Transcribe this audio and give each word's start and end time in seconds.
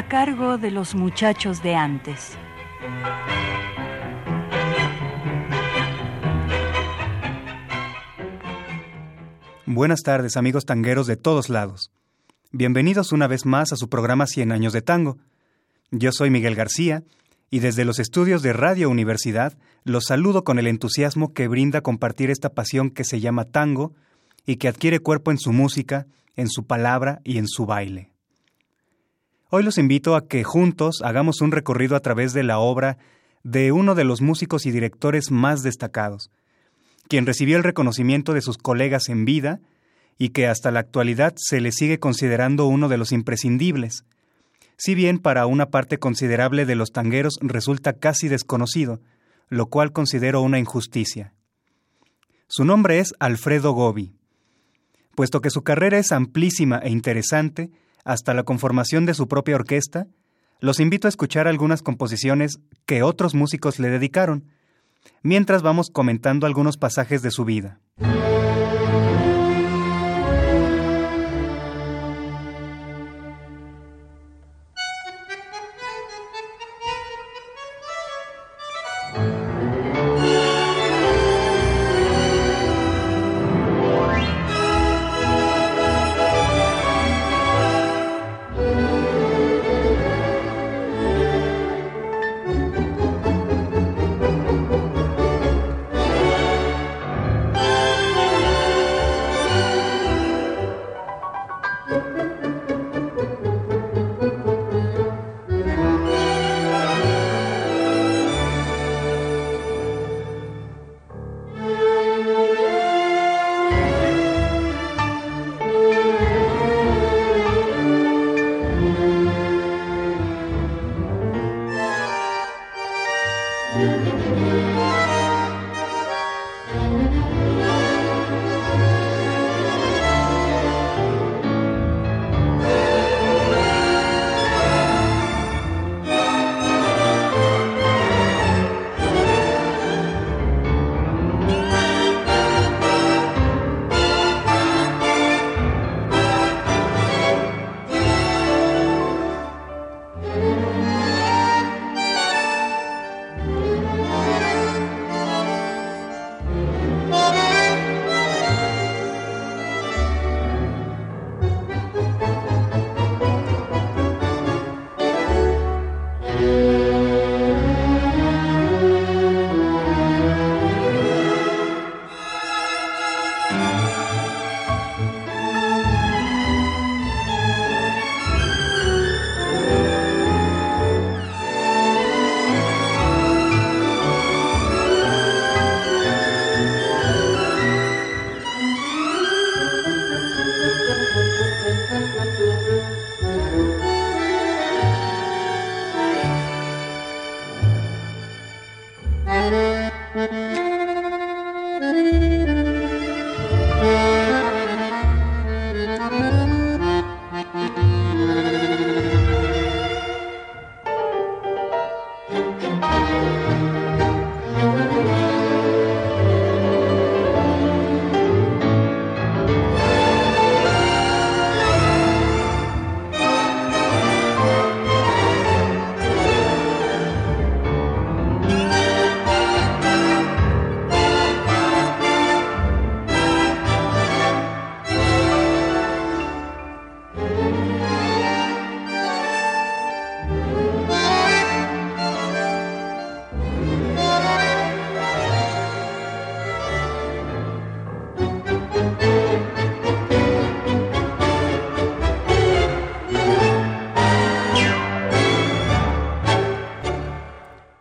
A 0.00 0.08
cargo 0.08 0.56
de 0.56 0.70
los 0.70 0.94
muchachos 0.94 1.62
de 1.62 1.74
antes. 1.74 2.38
Buenas 9.66 10.00
tardes 10.00 10.38
amigos 10.38 10.64
tangueros 10.64 11.06
de 11.06 11.18
todos 11.18 11.50
lados. 11.50 11.92
Bienvenidos 12.50 13.12
una 13.12 13.26
vez 13.26 13.44
más 13.44 13.74
a 13.74 13.76
su 13.76 13.90
programa 13.90 14.26
Cien 14.26 14.52
años 14.52 14.72
de 14.72 14.80
tango. 14.80 15.18
Yo 15.90 16.12
soy 16.12 16.30
Miguel 16.30 16.54
García 16.54 17.02
y 17.50 17.58
desde 17.58 17.84
los 17.84 17.98
estudios 17.98 18.40
de 18.40 18.54
Radio 18.54 18.88
Universidad 18.88 19.58
los 19.84 20.06
saludo 20.06 20.44
con 20.44 20.58
el 20.58 20.66
entusiasmo 20.66 21.34
que 21.34 21.46
brinda 21.46 21.82
compartir 21.82 22.30
esta 22.30 22.54
pasión 22.54 22.88
que 22.88 23.04
se 23.04 23.20
llama 23.20 23.44
tango 23.44 23.92
y 24.46 24.56
que 24.56 24.68
adquiere 24.68 25.00
cuerpo 25.00 25.30
en 25.30 25.36
su 25.36 25.52
música, 25.52 26.06
en 26.36 26.48
su 26.48 26.64
palabra 26.66 27.20
y 27.22 27.36
en 27.36 27.46
su 27.46 27.66
baile. 27.66 28.09
Hoy 29.52 29.64
los 29.64 29.78
invito 29.78 30.14
a 30.14 30.28
que 30.28 30.44
juntos 30.44 31.00
hagamos 31.02 31.40
un 31.40 31.50
recorrido 31.50 31.96
a 31.96 32.00
través 32.00 32.32
de 32.32 32.44
la 32.44 32.60
obra 32.60 32.98
de 33.42 33.72
uno 33.72 33.96
de 33.96 34.04
los 34.04 34.20
músicos 34.20 34.64
y 34.64 34.70
directores 34.70 35.32
más 35.32 35.64
destacados, 35.64 36.30
quien 37.08 37.26
recibió 37.26 37.56
el 37.56 37.64
reconocimiento 37.64 38.32
de 38.32 38.42
sus 38.42 38.58
colegas 38.58 39.08
en 39.08 39.24
vida 39.24 39.58
y 40.18 40.28
que 40.28 40.46
hasta 40.46 40.70
la 40.70 40.78
actualidad 40.78 41.34
se 41.36 41.60
le 41.60 41.72
sigue 41.72 41.98
considerando 41.98 42.68
uno 42.68 42.88
de 42.88 42.96
los 42.96 43.10
imprescindibles, 43.10 44.04
si 44.76 44.94
bien 44.94 45.18
para 45.18 45.46
una 45.46 45.66
parte 45.66 45.98
considerable 45.98 46.64
de 46.64 46.76
los 46.76 46.92
tangueros 46.92 47.36
resulta 47.42 47.94
casi 47.94 48.28
desconocido, 48.28 49.00
lo 49.48 49.66
cual 49.66 49.90
considero 49.90 50.42
una 50.42 50.60
injusticia. 50.60 51.34
Su 52.46 52.64
nombre 52.64 53.00
es 53.00 53.14
Alfredo 53.18 53.72
Gobi. 53.72 54.12
Puesto 55.16 55.40
que 55.40 55.50
su 55.50 55.62
carrera 55.62 55.98
es 55.98 56.12
amplísima 56.12 56.78
e 56.78 56.90
interesante, 56.90 57.70
hasta 58.04 58.34
la 58.34 58.42
conformación 58.42 59.06
de 59.06 59.14
su 59.14 59.28
propia 59.28 59.56
orquesta, 59.56 60.06
los 60.60 60.80
invito 60.80 61.08
a 61.08 61.10
escuchar 61.10 61.48
algunas 61.48 61.82
composiciones 61.82 62.58
que 62.86 63.02
otros 63.02 63.34
músicos 63.34 63.78
le 63.78 63.88
dedicaron, 63.88 64.44
mientras 65.22 65.62
vamos 65.62 65.90
comentando 65.90 66.46
algunos 66.46 66.76
pasajes 66.76 67.22
de 67.22 67.30
su 67.30 67.44
vida. 67.44 67.80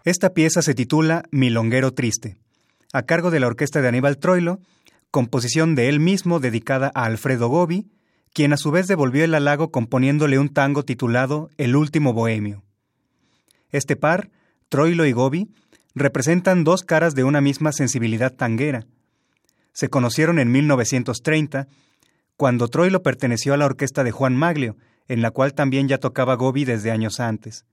Esta 0.09 0.31
pieza 0.31 0.63
se 0.63 0.73
titula 0.73 1.21
Milonguero 1.29 1.93
Triste, 1.93 2.39
a 2.93 3.03
cargo 3.03 3.29
de 3.29 3.39
la 3.39 3.45
orquesta 3.45 3.79
de 3.79 3.89
Aníbal 3.89 4.17
Troilo, 4.17 4.59
composición 5.11 5.75
de 5.75 5.87
él 5.87 5.99
mismo 5.99 6.39
dedicada 6.39 6.91
a 6.95 7.05
Alfredo 7.05 7.47
Gobi, 7.47 7.91
quien 8.33 8.51
a 8.51 8.57
su 8.57 8.71
vez 8.71 8.87
devolvió 8.87 9.23
el 9.23 9.35
halago 9.35 9.69
componiéndole 9.69 10.39
un 10.39 10.49
tango 10.49 10.81
titulado 10.81 11.51
El 11.59 11.75
último 11.75 12.11
bohemio. 12.13 12.63
Este 13.69 13.95
par, 13.95 14.31
Troilo 14.67 15.05
y 15.05 15.11
Gobi, 15.11 15.51
representan 15.93 16.63
dos 16.63 16.81
caras 16.81 17.13
de 17.13 17.23
una 17.23 17.39
misma 17.39 17.71
sensibilidad 17.71 18.33
tanguera. 18.33 18.87
Se 19.73 19.89
conocieron 19.89 20.39
en 20.39 20.51
1930, 20.51 21.67
cuando 22.35 22.67
Troilo 22.67 23.03
perteneció 23.03 23.53
a 23.53 23.57
la 23.57 23.65
orquesta 23.67 24.03
de 24.03 24.09
Juan 24.09 24.35
Maglio, 24.35 24.75
en 25.07 25.21
la 25.21 25.29
cual 25.29 25.53
también 25.53 25.87
ya 25.87 25.99
tocaba 25.99 26.33
Gobi 26.33 26.65
desde 26.65 26.89
años 26.89 27.19
antes. 27.19 27.63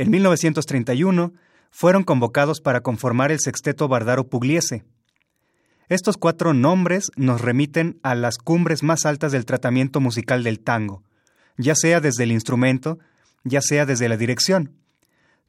En 0.00 0.10
1931 0.10 1.34
fueron 1.70 2.04
convocados 2.04 2.62
para 2.62 2.80
conformar 2.80 3.32
el 3.32 3.38
sexteto 3.38 3.86
Bardaro 3.86 4.30
Pugliese. 4.30 4.82
Estos 5.90 6.16
cuatro 6.16 6.54
nombres 6.54 7.10
nos 7.16 7.42
remiten 7.42 8.00
a 8.02 8.14
las 8.14 8.38
cumbres 8.38 8.82
más 8.82 9.04
altas 9.04 9.30
del 9.30 9.44
tratamiento 9.44 10.00
musical 10.00 10.42
del 10.42 10.60
tango, 10.60 11.02
ya 11.58 11.74
sea 11.74 12.00
desde 12.00 12.24
el 12.24 12.32
instrumento, 12.32 12.98
ya 13.44 13.60
sea 13.60 13.84
desde 13.84 14.08
la 14.08 14.16
dirección. 14.16 14.72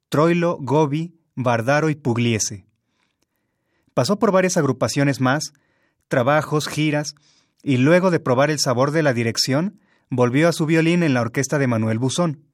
Troilo, 0.10 0.58
Gobi, 0.60 1.16
Bardaro 1.34 1.90
y 1.90 1.96
Pugliese. 1.96 2.66
Pasó 3.94 4.20
por 4.20 4.34
varias 4.34 4.58
agrupaciones 4.58 5.22
más, 5.22 5.54
trabajos, 6.10 6.68
giras, 6.68 7.16
y 7.64 7.78
luego 7.78 8.12
de 8.12 8.20
probar 8.20 8.52
el 8.52 8.60
sabor 8.60 8.92
de 8.92 9.02
la 9.02 9.14
dirección, 9.14 9.80
volvió 10.10 10.50
a 10.50 10.52
su 10.52 10.66
violín 10.66 11.04
en 11.04 11.14
la 11.14 11.22
orquesta 11.22 11.58
de 11.58 11.68
Manuel 11.68 12.00
Buzón. 12.00 12.51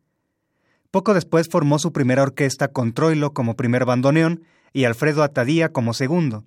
Poco 0.91 1.13
después 1.13 1.47
formó 1.51 1.79
su 1.79 1.91
primera 1.91 2.23
orquesta 2.23 2.69
con 2.69 2.93
Troilo 2.93 3.33
como 3.33 3.55
primer 3.55 3.85
bandoneón 3.85 4.43
y 4.73 4.85
Alfredo 4.85 5.23
Atadía 5.23 5.71
como 5.71 5.93
segundo, 5.93 6.45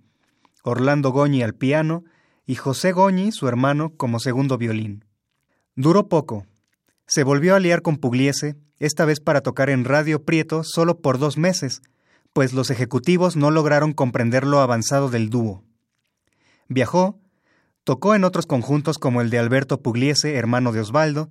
Orlando 0.63 1.11
Goñi 1.11 1.43
al 1.43 1.55
piano 1.55 2.05
y 2.47 2.55
José 2.55 2.93
Goñi, 2.93 3.33
su 3.33 3.49
hermano, 3.49 3.93
como 3.97 4.19
segundo 4.19 4.59
violín. 4.59 5.05
Duró 5.77 6.09
poco. 6.09 6.47
Se 7.07 7.23
volvió 7.23 7.55
a 7.55 7.61
liar 7.61 7.83
con 7.83 7.97
Pugliese, 7.97 8.57
esta 8.79 9.05
vez 9.05 9.21
para 9.21 9.41
tocar 9.41 9.71
en 9.71 9.85
Radio 9.85 10.25
Prieto 10.25 10.63
solo 10.65 11.01
por 11.01 11.19
dos 11.19 11.37
meses, 11.37 11.83
pues 12.33 12.53
los 12.53 12.71
ejecutivos 12.71 13.37
no 13.37 13.51
lograron 13.51 13.93
comprender 13.93 14.47
lo 14.47 14.61
avanzado 14.61 15.11
del 15.11 15.29
dúo. 15.29 15.63
Viajó, 16.69 17.19
tocó 17.85 18.15
en 18.15 18.25
otros 18.25 18.47
conjuntos 18.47 18.99
como 18.99 19.21
el 19.21 19.31
de 19.31 19.39
Alberto 19.39 19.83
Pugliese, 19.83 20.37
hermano 20.37 20.73
de 20.73 20.81
Osvaldo, 20.81 21.31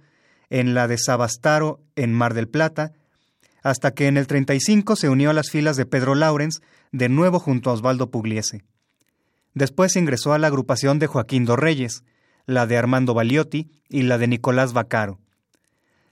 en 0.49 0.73
la 0.73 0.87
de 0.87 0.97
Sabastaro 0.97 1.81
en 1.95 2.13
Mar 2.13 2.33
del 2.33 2.49
Plata, 2.49 2.93
hasta 3.63 3.91
que 3.91 4.07
en 4.07 4.17
el 4.17 4.27
35 4.27 4.95
se 4.95 5.09
unió 5.09 5.29
a 5.29 5.33
las 5.33 5.49
filas 5.49 5.77
de 5.77 5.85
Pedro 5.85 6.15
Laurens, 6.15 6.61
de 6.91 7.09
nuevo 7.09 7.39
junto 7.39 7.69
a 7.69 7.73
Osvaldo 7.73 8.09
Pugliese. 8.09 8.63
Después 9.53 9.95
ingresó 9.95 10.33
a 10.33 10.39
la 10.39 10.47
agrupación 10.47 10.99
de 10.99 11.07
Joaquín 11.07 11.45
Dorreyes, 11.45 12.03
la 12.45 12.65
de 12.65 12.77
Armando 12.77 13.13
Baliotti 13.13 13.69
y 13.89 14.03
la 14.03 14.17
de 14.17 14.27
Nicolás 14.27 14.73
Vaccaro. 14.73 15.19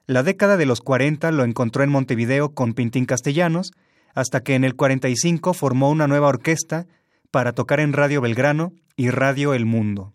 La 0.05 0.23
década 0.23 0.57
de 0.57 0.65
los 0.65 0.81
40 0.81 1.31
lo 1.31 1.43
encontró 1.43 1.83
en 1.83 1.89
Montevideo 1.89 2.53
con 2.53 2.73
Pintín 2.73 3.05
Castellanos, 3.05 3.71
hasta 4.15 4.41
que 4.41 4.55
en 4.55 4.63
el 4.63 4.75
45 4.75 5.53
formó 5.53 5.89
una 5.89 6.07
nueva 6.07 6.27
orquesta 6.27 6.87
para 7.29 7.53
tocar 7.53 7.79
en 7.79 7.93
Radio 7.93 8.21
Belgrano 8.21 8.71
y 8.95 9.09
Radio 9.09 9.53
El 9.53 9.65
Mundo. 9.65 10.13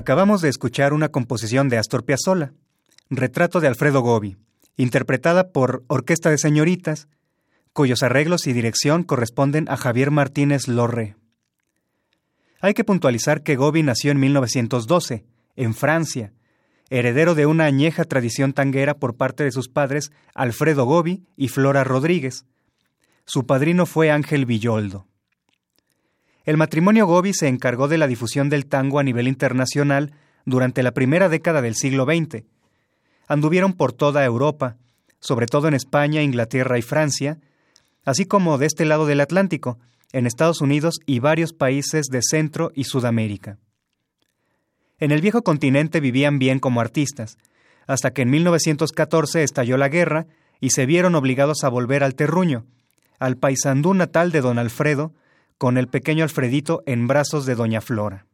Acabamos 0.00 0.40
de 0.40 0.48
escuchar 0.48 0.94
una 0.94 1.10
composición 1.10 1.68
de 1.68 1.76
Astor 1.76 2.06
Piazzolla, 2.06 2.54
Retrato 3.10 3.60
de 3.60 3.66
Alfredo 3.66 4.00
Gobi, 4.00 4.38
interpretada 4.78 5.52
por 5.52 5.84
Orquesta 5.88 6.30
de 6.30 6.38
Señoritas, 6.38 7.06
cuyos 7.74 8.02
arreglos 8.02 8.46
y 8.46 8.54
dirección 8.54 9.02
corresponden 9.02 9.66
a 9.68 9.76
Javier 9.76 10.10
Martínez 10.10 10.68
Lorre. 10.68 11.16
Hay 12.62 12.72
que 12.72 12.82
puntualizar 12.82 13.42
que 13.42 13.56
Gobi 13.56 13.82
nació 13.82 14.10
en 14.10 14.20
1912, 14.20 15.26
en 15.56 15.74
Francia, 15.74 16.32
heredero 16.88 17.34
de 17.34 17.44
una 17.44 17.66
añeja 17.66 18.04
tradición 18.04 18.54
tanguera 18.54 18.94
por 18.94 19.18
parte 19.18 19.44
de 19.44 19.52
sus 19.52 19.68
padres 19.68 20.12
Alfredo 20.34 20.86
Gobi 20.86 21.26
y 21.36 21.48
Flora 21.48 21.84
Rodríguez. 21.84 22.46
Su 23.26 23.44
padrino 23.44 23.84
fue 23.84 24.10
Ángel 24.10 24.46
Villoldo. 24.46 25.09
El 26.44 26.56
matrimonio 26.56 27.06
Gobi 27.06 27.34
se 27.34 27.48
encargó 27.48 27.88
de 27.88 27.98
la 27.98 28.06
difusión 28.06 28.48
del 28.48 28.66
tango 28.66 28.98
a 28.98 29.02
nivel 29.02 29.28
internacional 29.28 30.12
durante 30.46 30.82
la 30.82 30.92
primera 30.92 31.28
década 31.28 31.60
del 31.62 31.74
siglo 31.74 32.04
XX. 32.04 32.44
Anduvieron 33.28 33.74
por 33.74 33.92
toda 33.92 34.24
Europa, 34.24 34.76
sobre 35.20 35.46
todo 35.46 35.68
en 35.68 35.74
España, 35.74 36.22
Inglaterra 36.22 36.78
y 36.78 36.82
Francia, 36.82 37.38
así 38.04 38.24
como 38.24 38.58
de 38.58 38.66
este 38.66 38.86
lado 38.86 39.06
del 39.06 39.20
Atlántico, 39.20 39.78
en 40.12 40.26
Estados 40.26 40.60
Unidos 40.60 40.98
y 41.06 41.20
varios 41.20 41.52
países 41.52 42.06
de 42.06 42.20
Centro 42.22 42.72
y 42.74 42.84
Sudamérica. 42.84 43.58
En 44.98 45.12
el 45.12 45.20
viejo 45.20 45.42
continente 45.42 46.00
vivían 46.00 46.38
bien 46.38 46.58
como 46.58 46.80
artistas, 46.80 47.38
hasta 47.86 48.12
que 48.12 48.22
en 48.22 48.30
1914 48.30 49.42
estalló 49.42 49.76
la 49.76 49.88
guerra 49.88 50.26
y 50.60 50.70
se 50.70 50.86
vieron 50.86 51.14
obligados 51.14 51.64
a 51.64 51.68
volver 51.68 52.02
al 52.02 52.14
terruño, 52.14 52.66
al 53.18 53.36
paisandú 53.36 53.94
natal 53.94 54.32
de 54.32 54.40
don 54.40 54.58
Alfredo, 54.58 55.12
con 55.60 55.76
el 55.76 55.88
pequeño 55.88 56.24
Alfredito 56.24 56.82
en 56.86 57.06
brazos 57.06 57.44
de 57.44 57.54
doña 57.54 57.82
Flora. 57.82 58.29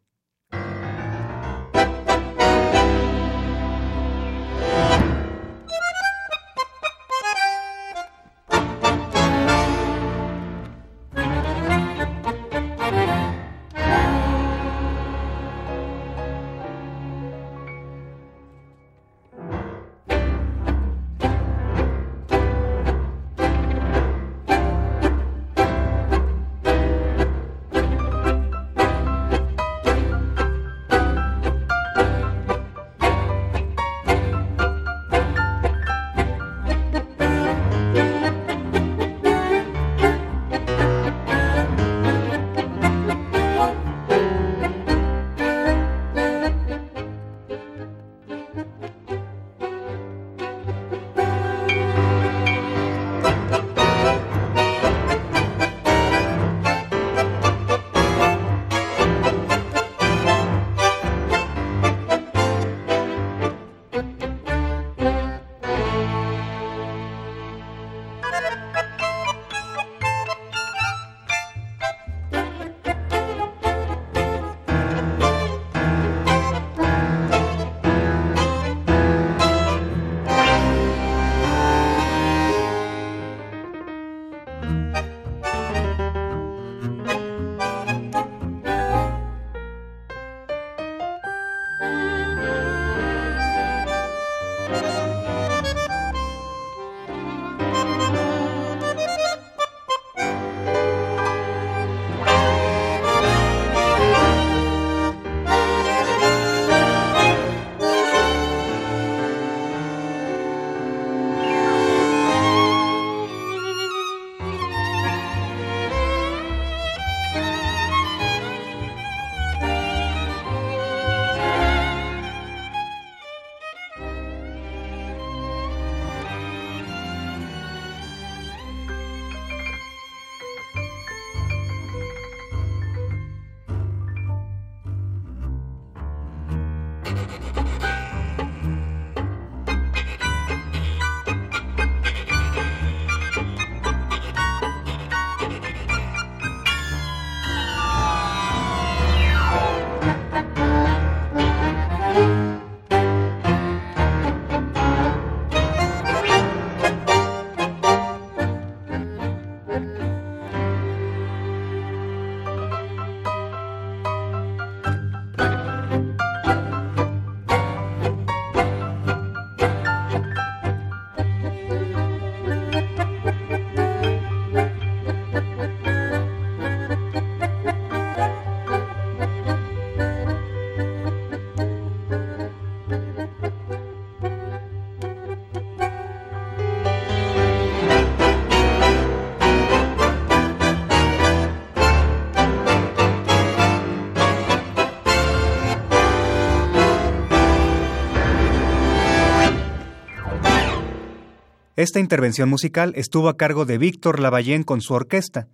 Esta 201.76 202.00
intervención 202.00 202.48
musical 202.48 202.94
estuvo 202.96 203.28
a 203.28 203.36
cargo 203.36 203.66
de 203.66 203.76
Víctor 203.76 204.18
Lavallén 204.18 204.62
con 204.62 204.80
su 204.80 204.94
orquesta, 204.94 205.46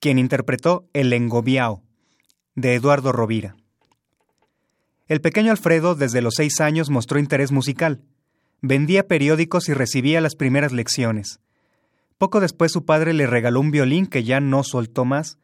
quien 0.00 0.18
interpretó 0.18 0.88
El 0.94 1.12
Engobiao, 1.12 1.82
de 2.54 2.74
Eduardo 2.74 3.12
Rovira. 3.12 3.54
El 5.08 5.20
pequeño 5.20 5.50
Alfredo 5.50 5.94
desde 5.94 6.22
los 6.22 6.36
seis 6.36 6.62
años 6.62 6.88
mostró 6.88 7.18
interés 7.18 7.52
musical. 7.52 8.00
Vendía 8.62 9.06
periódicos 9.06 9.68
y 9.68 9.74
recibía 9.74 10.22
las 10.22 10.36
primeras 10.36 10.72
lecciones. 10.72 11.38
Poco 12.16 12.40
después 12.40 12.72
su 12.72 12.86
padre 12.86 13.12
le 13.12 13.26
regaló 13.26 13.60
un 13.60 13.70
violín 13.70 14.06
que 14.06 14.24
ya 14.24 14.40
no 14.40 14.64
soltó 14.64 15.04
más. 15.04 15.36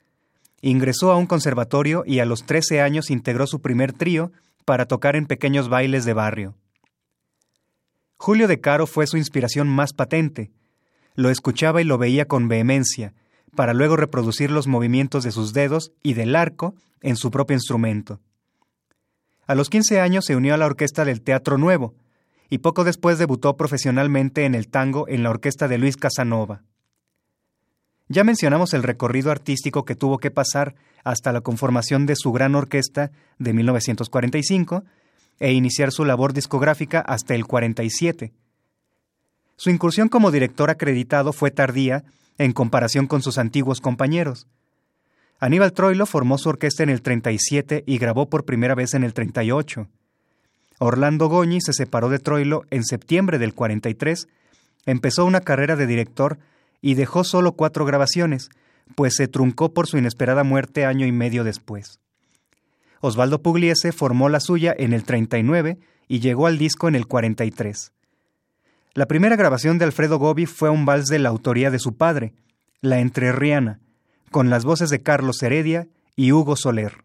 Ingresó 0.63 1.13
a 1.13 1.17
un 1.19 1.27
conservatorio 1.27 2.03
y 2.07 2.21
a 2.21 2.25
los 2.25 2.47
trece 2.47 2.81
años 2.81 3.11
integró 3.11 3.47
su 3.47 3.61
primer 3.61 3.93
trío 3.93 4.33
para 4.65 4.87
tocar 4.87 5.17
en 5.17 5.27
pequeños 5.27 5.69
bailes 5.69 6.07
de 6.07 6.15
barrio. 6.15 6.55
Julio 8.25 8.49
de 8.49 8.59
Caro 8.59 8.87
fue 8.87 9.07
su 9.07 9.19
inspiración 9.19 9.69
más 9.69 9.93
patente. 9.93 10.51
Lo 11.15 11.29
escuchaba 11.29 11.83
y 11.83 11.85
lo 11.85 11.99
veía 11.99 12.25
con 12.25 12.49
vehemencia, 12.49 13.13
para 13.55 13.75
luego 13.75 13.97
reproducir 13.97 14.51
los 14.51 14.67
movimientos 14.67 15.25
de 15.25 15.31
sus 15.31 15.53
dedos 15.53 15.93
y 16.03 16.15
del 16.15 16.35
arco 16.35 16.75
en 17.03 17.17
su 17.17 17.31
propio 17.31 17.55
instrumento. 17.55 18.21
A 19.47 19.55
los 19.55 19.69
15 19.69 20.01
años 20.01 20.25
se 20.25 20.37
unió 20.37 20.55
a 20.55 20.57
la 20.57 20.65
orquesta 20.65 21.05
del 21.05 21.21
Teatro 21.21 21.59
Nuevo 21.59 21.97
y 22.49 22.61
poco 22.61 22.85
después 22.85 23.19
debutó 23.19 23.59
profesionalmente 23.59 24.47
en 24.47 24.55
el 24.55 24.69
tango 24.69 25.07
en 25.07 25.23
la 25.23 25.29
orquesta 25.29 25.69
de 25.69 25.77
Luis 25.77 25.99
Casanova. 25.99 26.63
Ya 28.09 28.25
mencionamos 28.25 28.73
el 28.73 28.85
recorrido 28.85 29.33
artístico 29.33 29.85
que 29.85 29.97
tuvo 29.97 30.17
que 30.17 30.31
pasar 30.31 30.77
hasta 31.05 31.31
la 31.31 31.43
conformación 31.43 32.07
de 32.07 32.17
su 32.17 32.33
gran 32.33 32.55
orquesta 32.55 33.11
de 33.39 33.53
1945 33.53 34.83
e 35.41 35.53
iniciar 35.53 35.93
su 35.93 36.05
labor 36.05 36.33
discográfica 36.33 37.01
hasta 37.01 37.35
el 37.35 37.47
47. 37.47 38.33
Su 39.57 39.71
incursión 39.71 40.09
como 40.09 40.31
director 40.31 40.71
acreditado 40.71 41.33
fue 41.33 41.51
tardía 41.51 42.05
en 42.39 42.53
comparación 42.53 43.07
con 43.07 43.23
sus 43.23 43.39
antiguos 43.39 43.81
compañeros. 43.81 44.47
Aníbal 45.41 45.73
Troilo 45.73 46.07
formó 46.07 46.39
su 46.39 46.49
orquesta 46.49 46.83
en 46.83 46.91
el 46.91 47.03
37 47.03 47.85
y 47.87 47.99
grabó 47.99 48.29
por 48.29 48.45
primera 48.45 48.75
vez 48.75 48.95
en 48.95 49.05
el 49.05 49.15
38. 49.15 49.89
Orlando 50.79 51.29
Goñi 51.29 51.61
se 51.61 51.73
separó 51.73 52.09
de 52.09 52.19
Troilo 52.19 52.63
en 52.71 52.85
septiembre 52.85 53.39
del 53.39 53.55
43, 53.55 54.27
empezó 54.87 55.25
una 55.25 55.41
carrera 55.41 55.77
de 55.77 55.87
director 55.87 56.39
y 56.81 56.95
dejó 56.95 57.25
solo 57.25 57.53
cuatro 57.53 57.85
grabaciones, 57.85 58.51
pues 58.97 59.15
se 59.17 59.29
truncó 59.29 59.73
por 59.73 59.87
su 59.87 59.99
inesperada 59.99 60.45
muerte 60.45 60.85
año 60.85 61.07
y 61.07 61.13
medio 61.13 61.45
después. 61.45 62.01
Osvaldo 63.01 63.43
Pugliese 63.43 63.93
formó 63.93 64.29
la 64.29 64.41
suya 64.41 64.75
en 64.77 64.93
el 64.93 65.05
39 65.05 65.79
y 66.09 66.21
llegó 66.21 66.47
al 66.47 66.59
disco 66.59 66.89
en 66.89 66.95
el 66.95 67.07
43. 67.07 67.93
La 68.95 69.07
primera 69.07 69.37
grabación 69.37 69.79
de 69.79 69.85
Alfredo 69.85 70.19
Gobi 70.19 70.47
fue 70.47 70.71
un 70.71 70.87
vals 70.87 71.07
de 71.07 71.19
la 71.19 71.29
autoría 71.29 71.71
de 71.71 71.79
su 71.79 71.97
padre, 71.97 72.33
La 72.81 73.01
Entrerriana, 73.01 73.81
con 74.31 74.51
las 74.51 74.65
voces 74.65 74.91
de 74.91 75.03
Carlos 75.03 75.43
Heredia 75.43 75.89
y 76.17 76.33
Hugo 76.33 76.57
Soler. 76.57 77.05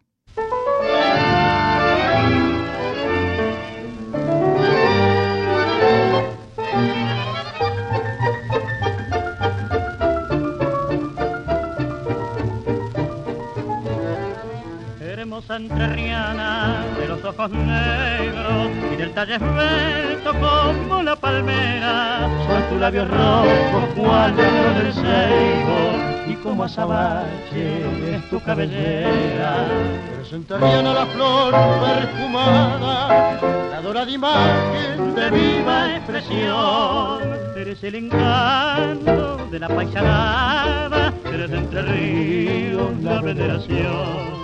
Entrerriana 15.48 16.84
de 17.00 17.08
los 17.08 17.24
ojos 17.24 17.50
negros 17.50 18.69
y 18.91 18.96
del 18.98 19.13
talle 19.13 19.36
esbelto 19.36 20.34
como 20.34 21.01
la 21.01 21.15
palmera. 21.15 22.27
Son 22.46 22.69
tus 22.69 22.79
labios 22.79 23.10
rojos 23.10 23.84
cual 23.96 24.36
del 24.36 24.93
ceibo 24.93 26.27
y 26.27 26.34
como 26.43 26.65
azabache 26.65 28.15
es 28.15 28.29
tu 28.29 28.39
cabellera. 28.41 29.65
Eres 30.13 30.33
entrerriana 30.33 30.94
la 30.94 31.05
flor 31.07 31.51
perfumada, 31.51 33.40
la 33.72 33.81
dorada 33.81 34.11
imagen 34.11 35.16
de 35.16 35.29
viva 35.31 35.96
expresión. 35.96 37.22
Eres 37.55 37.83
el 37.83 37.96
encanto 37.96 39.48
de 39.50 39.59
la 39.59 39.68
paisanada, 39.70 41.13
eres 41.33 41.51
Entre 41.51 41.81
Ríos 41.81 42.92
la 43.01 43.22
veneración 43.22 44.38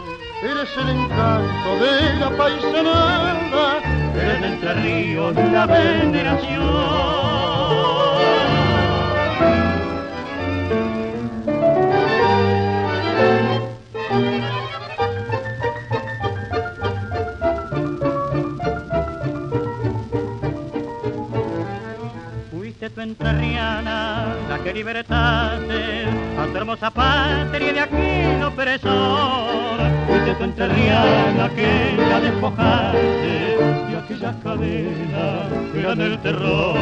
eres 0.46 0.70
el 0.78 0.90
encanto 0.90 1.70
de 1.80 2.20
la 2.20 2.30
paisanada, 2.38 3.82
eres 4.16 4.42
de 4.42 4.48
Entre 4.48 4.74
Ríos 4.76 5.36
la 5.36 5.66
veneración. 5.66 7.26
Tu 22.96 23.02
entrerriana, 23.02 24.36
la 24.48 24.60
que 24.60 24.72
libertaste 24.72 26.06
a 26.40 26.46
tu 26.46 26.56
hermosa 26.56 26.92
patria 26.92 27.74
de 27.74 27.80
aquí 27.80 28.40
no 28.40 28.50
opresor 28.50 29.75
de 30.26 30.34
tu 30.34 30.44
entrerriana 30.44 31.50
que 31.56 31.96
la 32.10 32.20
despojaste 32.20 33.58
y 33.92 33.96
aquellas 33.96 34.36
cadenas 34.38 35.52
eran 35.78 36.02
el 36.02 36.18
terror. 36.20 36.76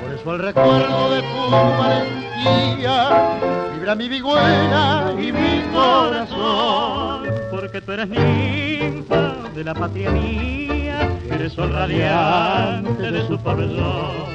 Por 0.00 0.12
eso 0.14 0.34
el 0.34 0.38
recuerdo 0.38 1.10
de 1.10 1.20
tu 1.22 1.50
valentía 1.50 3.38
vibra 3.74 3.94
mi 3.96 4.08
vigüena 4.08 5.12
y 5.18 5.32
mi 5.32 5.62
corazón. 5.72 7.24
Porque 7.50 7.80
tú 7.80 7.92
eres 7.92 8.08
ninfa 8.08 9.34
de 9.54 9.64
la 9.64 9.74
patria 9.74 10.10
mía, 10.10 11.10
eres 11.30 11.52
sol 11.54 11.72
radiante 11.72 13.10
de 13.10 13.26
su 13.26 13.36
pabellón 13.38 14.34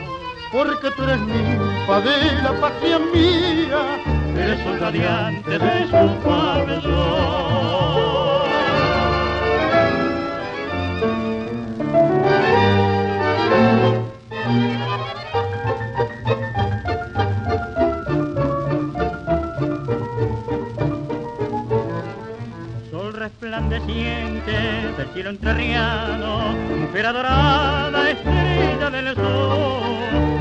porque 0.51 0.89
tú 0.91 1.03
eres 1.03 1.19
ninfa 1.21 2.01
de 2.01 2.41
la 2.41 2.59
patria 2.59 2.99
mía, 2.99 4.18
eres 4.39 4.63
sol 4.63 4.79
radiante 4.79 5.59
de 5.59 5.87
su 5.87 6.07
pabellón. 6.23 8.18
Resplandeciente 23.69 24.51
del 24.97 25.07
cielo 25.13 25.29
entrerriano, 25.29 26.53
mujer 26.79 27.05
adorada, 27.05 28.09
estrella 28.09 28.89
del 28.89 29.15
sol, 29.15 29.81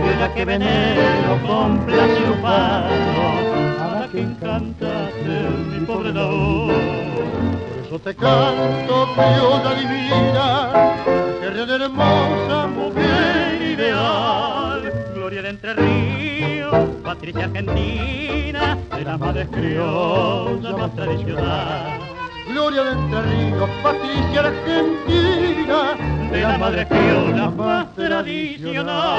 de 0.04 0.16
la 0.16 0.34
que 0.34 0.44
venero 0.44 1.38
con 1.46 1.78
placer 1.84 2.24
a 2.42 4.00
la 4.00 4.08
que 4.10 4.20
encantaste 4.20 5.50
mi 5.70 5.84
pobre 5.84 6.12
labor. 6.12 6.72
Por 6.72 7.86
eso 7.86 7.98
te 7.98 8.14
canto, 8.14 9.08
criolla 9.14 9.74
divina, 9.74 10.94
tierra 11.40 11.84
hermosa, 11.84 12.66
mujer 12.68 13.62
ideal, 13.62 14.92
gloria 15.14 15.42
de 15.42 15.48
Entre 15.50 15.74
Ríos, 15.74 16.88
Patricia 17.04 17.44
Argentina, 17.44 18.78
de 18.96 19.04
las 19.04 19.18
madres 19.18 19.48
criollas 19.48 20.78
más 20.78 20.94
tradicional 20.94 22.07
gloria 22.48 22.84
de 22.84 22.92
Entre 22.92 23.22
Ríos, 23.22 23.70
Patricia 23.82 24.40
Argentina, 24.40 25.96
de 26.30 26.40
la 26.40 26.58
madre 26.58 26.86
criolla 26.88 27.50
más 27.50 27.94
tradicional. 27.94 29.18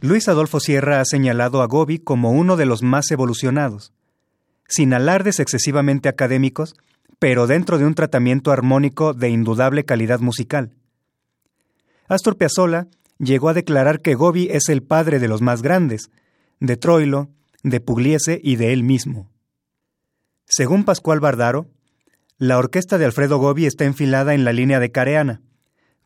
Luis 0.00 0.28
Adolfo 0.28 0.60
Sierra 0.60 1.00
ha 1.00 1.04
señalado 1.04 1.62
a 1.62 1.66
Gobi 1.66 1.98
como 1.98 2.32
uno 2.32 2.56
de 2.56 2.64
los 2.64 2.82
más 2.82 3.10
evolucionados, 3.10 3.92
sin 4.66 4.94
alardes 4.94 5.40
excesivamente 5.40 6.08
académicos, 6.08 6.74
pero 7.18 7.46
dentro 7.46 7.76
de 7.78 7.84
un 7.84 7.94
tratamiento 7.94 8.50
armónico 8.50 9.12
de 9.12 9.28
indudable 9.28 9.84
calidad 9.84 10.20
musical. 10.20 10.72
Astor 12.08 12.36
Piazzolla 12.36 12.86
llegó 13.18 13.50
a 13.50 13.54
declarar 13.54 14.00
que 14.00 14.14
Gobi 14.14 14.48
es 14.50 14.70
el 14.70 14.82
padre 14.82 15.18
de 15.18 15.28
los 15.28 15.42
más 15.42 15.60
grandes, 15.60 16.10
de 16.60 16.76
Troilo, 16.76 17.28
de 17.62 17.80
Pugliese 17.80 18.40
y 18.42 18.56
de 18.56 18.72
él 18.72 18.82
mismo. 18.82 19.30
Según 20.46 20.84
Pascual 20.84 21.20
Bardaro, 21.20 21.68
la 22.38 22.58
orquesta 22.58 22.98
de 22.98 23.04
Alfredo 23.04 23.38
Gobi 23.38 23.66
está 23.66 23.84
enfilada 23.84 24.34
en 24.34 24.44
la 24.44 24.52
línea 24.52 24.80
de 24.80 24.90
Careana, 24.90 25.42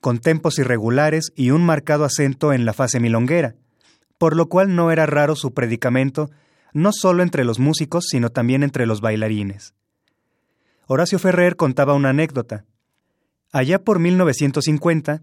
con 0.00 0.18
tempos 0.18 0.58
irregulares 0.58 1.32
y 1.34 1.50
un 1.50 1.64
marcado 1.64 2.04
acento 2.04 2.52
en 2.52 2.64
la 2.64 2.72
fase 2.72 3.00
milonguera, 3.00 3.54
por 4.18 4.36
lo 4.36 4.48
cual 4.48 4.74
no 4.74 4.90
era 4.90 5.06
raro 5.06 5.36
su 5.36 5.54
predicamento 5.54 6.30
no 6.74 6.90
solo 6.92 7.22
entre 7.22 7.44
los 7.44 7.58
músicos, 7.58 8.06
sino 8.10 8.30
también 8.30 8.62
entre 8.62 8.84
los 8.84 9.00
bailarines. 9.00 9.74
Horacio 10.86 11.18
Ferrer 11.18 11.56
contaba 11.56 11.94
una 11.94 12.10
anécdota. 12.10 12.64
Allá 13.52 13.82
por 13.82 14.00
1950, 14.00 15.22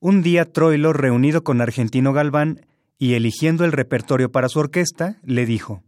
un 0.00 0.22
día 0.22 0.50
Troilo, 0.50 0.92
reunido 0.92 1.44
con 1.44 1.60
Argentino 1.60 2.12
Galván, 2.12 2.64
y 3.02 3.14
eligiendo 3.14 3.64
el 3.64 3.72
repertorio 3.72 4.30
para 4.30 4.48
su 4.48 4.60
orquesta, 4.60 5.18
le 5.24 5.44
dijo, 5.44 5.82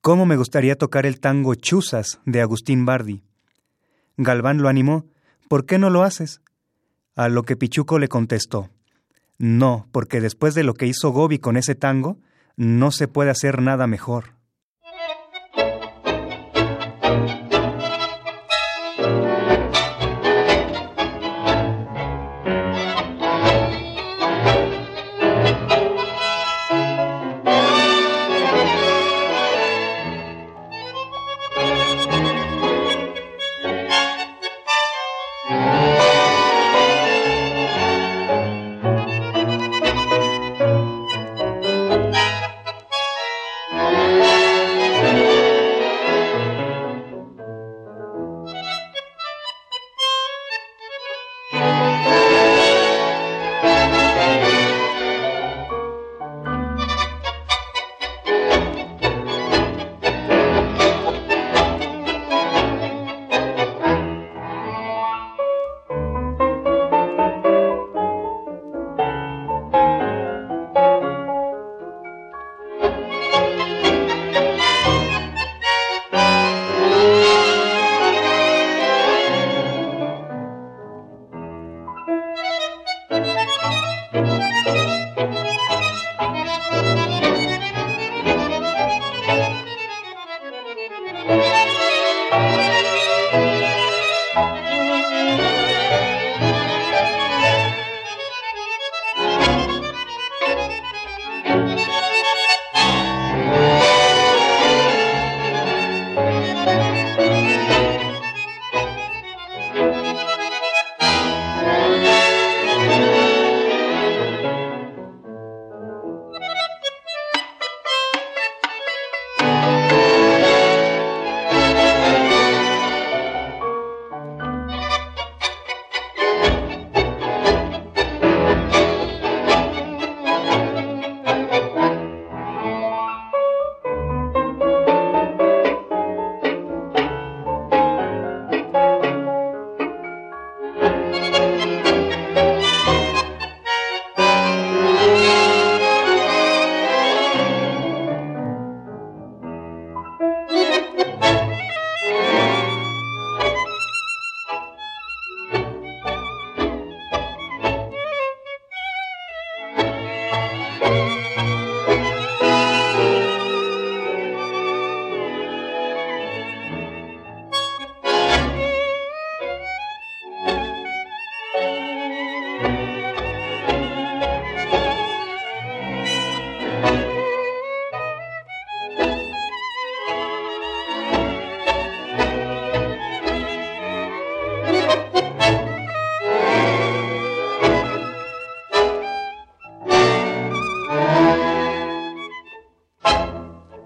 ¿Cómo 0.00 0.24
me 0.24 0.36
gustaría 0.36 0.76
tocar 0.76 1.04
el 1.04 1.18
tango 1.18 1.56
Chuzas 1.56 2.20
de 2.26 2.40
Agustín 2.40 2.86
Bardi? 2.86 3.24
Galván 4.16 4.58
lo 4.58 4.68
animó, 4.68 5.04
¿por 5.48 5.66
qué 5.66 5.78
no 5.78 5.90
lo 5.90 6.04
haces? 6.04 6.40
A 7.16 7.28
lo 7.28 7.42
que 7.42 7.56
Pichuco 7.56 7.98
le 7.98 8.06
contestó, 8.06 8.70
no, 9.36 9.88
porque 9.90 10.20
después 10.20 10.54
de 10.54 10.62
lo 10.62 10.74
que 10.74 10.86
hizo 10.86 11.10
Gobi 11.10 11.40
con 11.40 11.56
ese 11.56 11.74
tango, 11.74 12.20
no 12.54 12.92
se 12.92 13.08
puede 13.08 13.30
hacer 13.30 13.60
nada 13.60 13.88
mejor. 13.88 14.36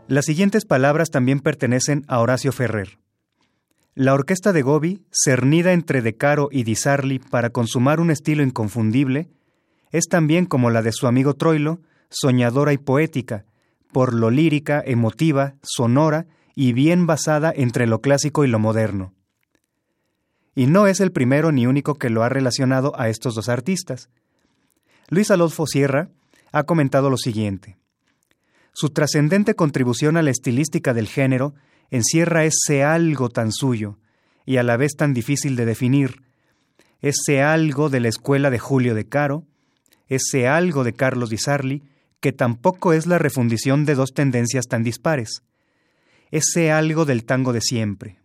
Las 0.08 0.26
siguientes 0.26 0.64
palabras 0.64 1.10
también 1.10 1.40
pertenecen 1.40 2.04
a 2.06 2.20
Horacio 2.20 2.52
Ferrer. 2.52 2.98
La 3.96 4.14
orquesta 4.14 4.52
de 4.52 4.62
Gobi, 4.62 5.02
cernida 5.10 5.72
entre 5.72 6.00
De 6.00 6.16
Caro 6.16 6.48
y 6.52 6.62
Di 6.62 6.76
Sarli 6.76 7.18
para 7.18 7.50
consumar 7.50 7.98
un 7.98 8.12
estilo 8.12 8.44
inconfundible, 8.44 9.28
es 9.90 10.06
también 10.06 10.46
como 10.46 10.70
la 10.70 10.82
de 10.82 10.92
su 10.92 11.08
amigo 11.08 11.34
Troilo, 11.34 11.80
soñadora 12.08 12.72
y 12.72 12.78
poética, 12.78 13.46
por 13.90 14.14
lo 14.14 14.30
lírica, 14.30 14.80
emotiva, 14.86 15.56
sonora 15.62 16.26
y 16.54 16.72
bien 16.72 17.06
basada 17.08 17.52
entre 17.56 17.88
lo 17.88 18.00
clásico 18.00 18.44
y 18.44 18.48
lo 18.48 18.60
moderno. 18.60 19.12
Y 20.54 20.66
no 20.66 20.86
es 20.86 21.00
el 21.00 21.10
primero 21.10 21.50
ni 21.50 21.66
único 21.66 21.96
que 21.96 22.10
lo 22.10 22.22
ha 22.22 22.28
relacionado 22.28 22.92
a 22.96 23.08
estos 23.08 23.34
dos 23.34 23.48
artistas. 23.48 24.08
Luis 25.08 25.32
Adolfo 25.32 25.66
Sierra 25.66 26.10
ha 26.52 26.62
comentado 26.62 27.10
lo 27.10 27.16
siguiente. 27.16 27.76
Su 28.78 28.90
trascendente 28.90 29.54
contribución 29.54 30.18
a 30.18 30.22
la 30.22 30.30
estilística 30.30 30.92
del 30.92 31.08
género 31.08 31.54
encierra 31.90 32.44
ese 32.44 32.84
algo 32.84 33.30
tan 33.30 33.50
suyo 33.50 33.96
y 34.44 34.58
a 34.58 34.62
la 34.62 34.76
vez 34.76 34.96
tan 34.98 35.14
difícil 35.14 35.56
de 35.56 35.64
definir, 35.64 36.20
ese 37.00 37.40
algo 37.40 37.88
de 37.88 38.00
la 38.00 38.08
escuela 38.08 38.50
de 38.50 38.58
Julio 38.58 38.94
de 38.94 39.08
Caro, 39.08 39.44
ese 40.08 40.46
algo 40.46 40.84
de 40.84 40.92
Carlos 40.92 41.30
Di 41.30 41.38
Sarli, 41.38 41.84
que 42.20 42.32
tampoco 42.32 42.92
es 42.92 43.06
la 43.06 43.16
refundición 43.16 43.86
de 43.86 43.94
dos 43.94 44.12
tendencias 44.12 44.66
tan 44.66 44.82
dispares, 44.82 45.42
ese 46.30 46.70
algo 46.70 47.06
del 47.06 47.24
tango 47.24 47.54
de 47.54 47.62
siempre. 47.62 48.18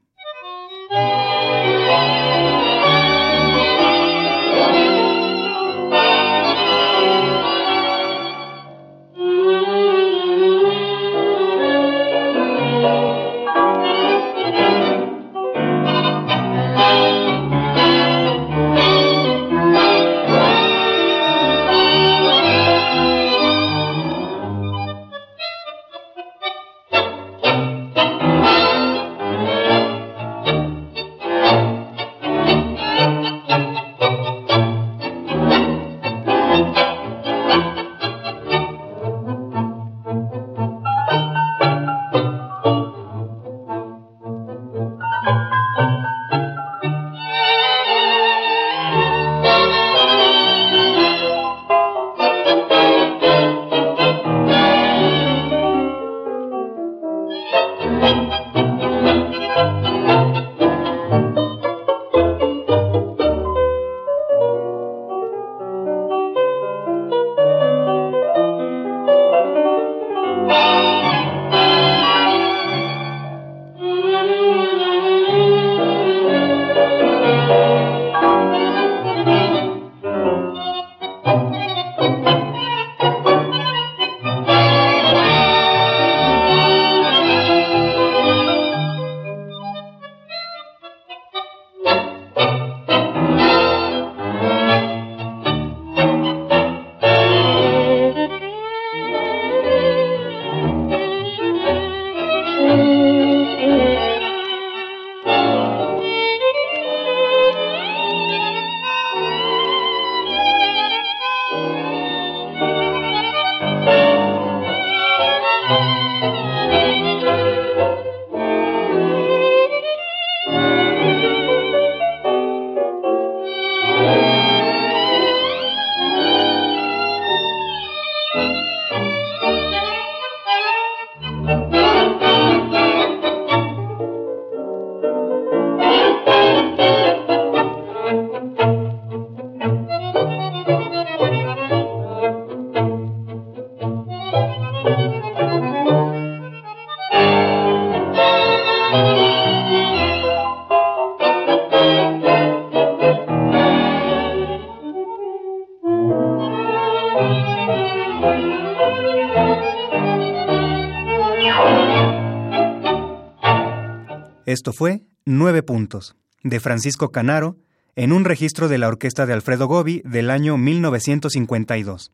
Esto 164.52 164.74
fue 164.74 165.04
Nueve 165.24 165.64
Puntos, 165.64 166.18
de 166.44 166.60
Francisco 166.60 167.10
Canaro, 167.10 167.56
en 167.96 168.12
un 168.12 168.26
registro 168.26 168.68
de 168.68 168.80
la 168.80 168.90
orquesta 168.90 169.26
de 169.26 169.32
Alfredo 169.32 169.66
Gobi 169.66 170.02
del 170.04 170.30
año 170.30 170.58
1952. 170.58 172.12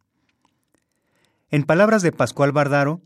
En 1.50 1.64
palabras 1.64 2.04
de 2.04 2.12
Pascual 2.12 2.52
Bardaro, 2.52 3.02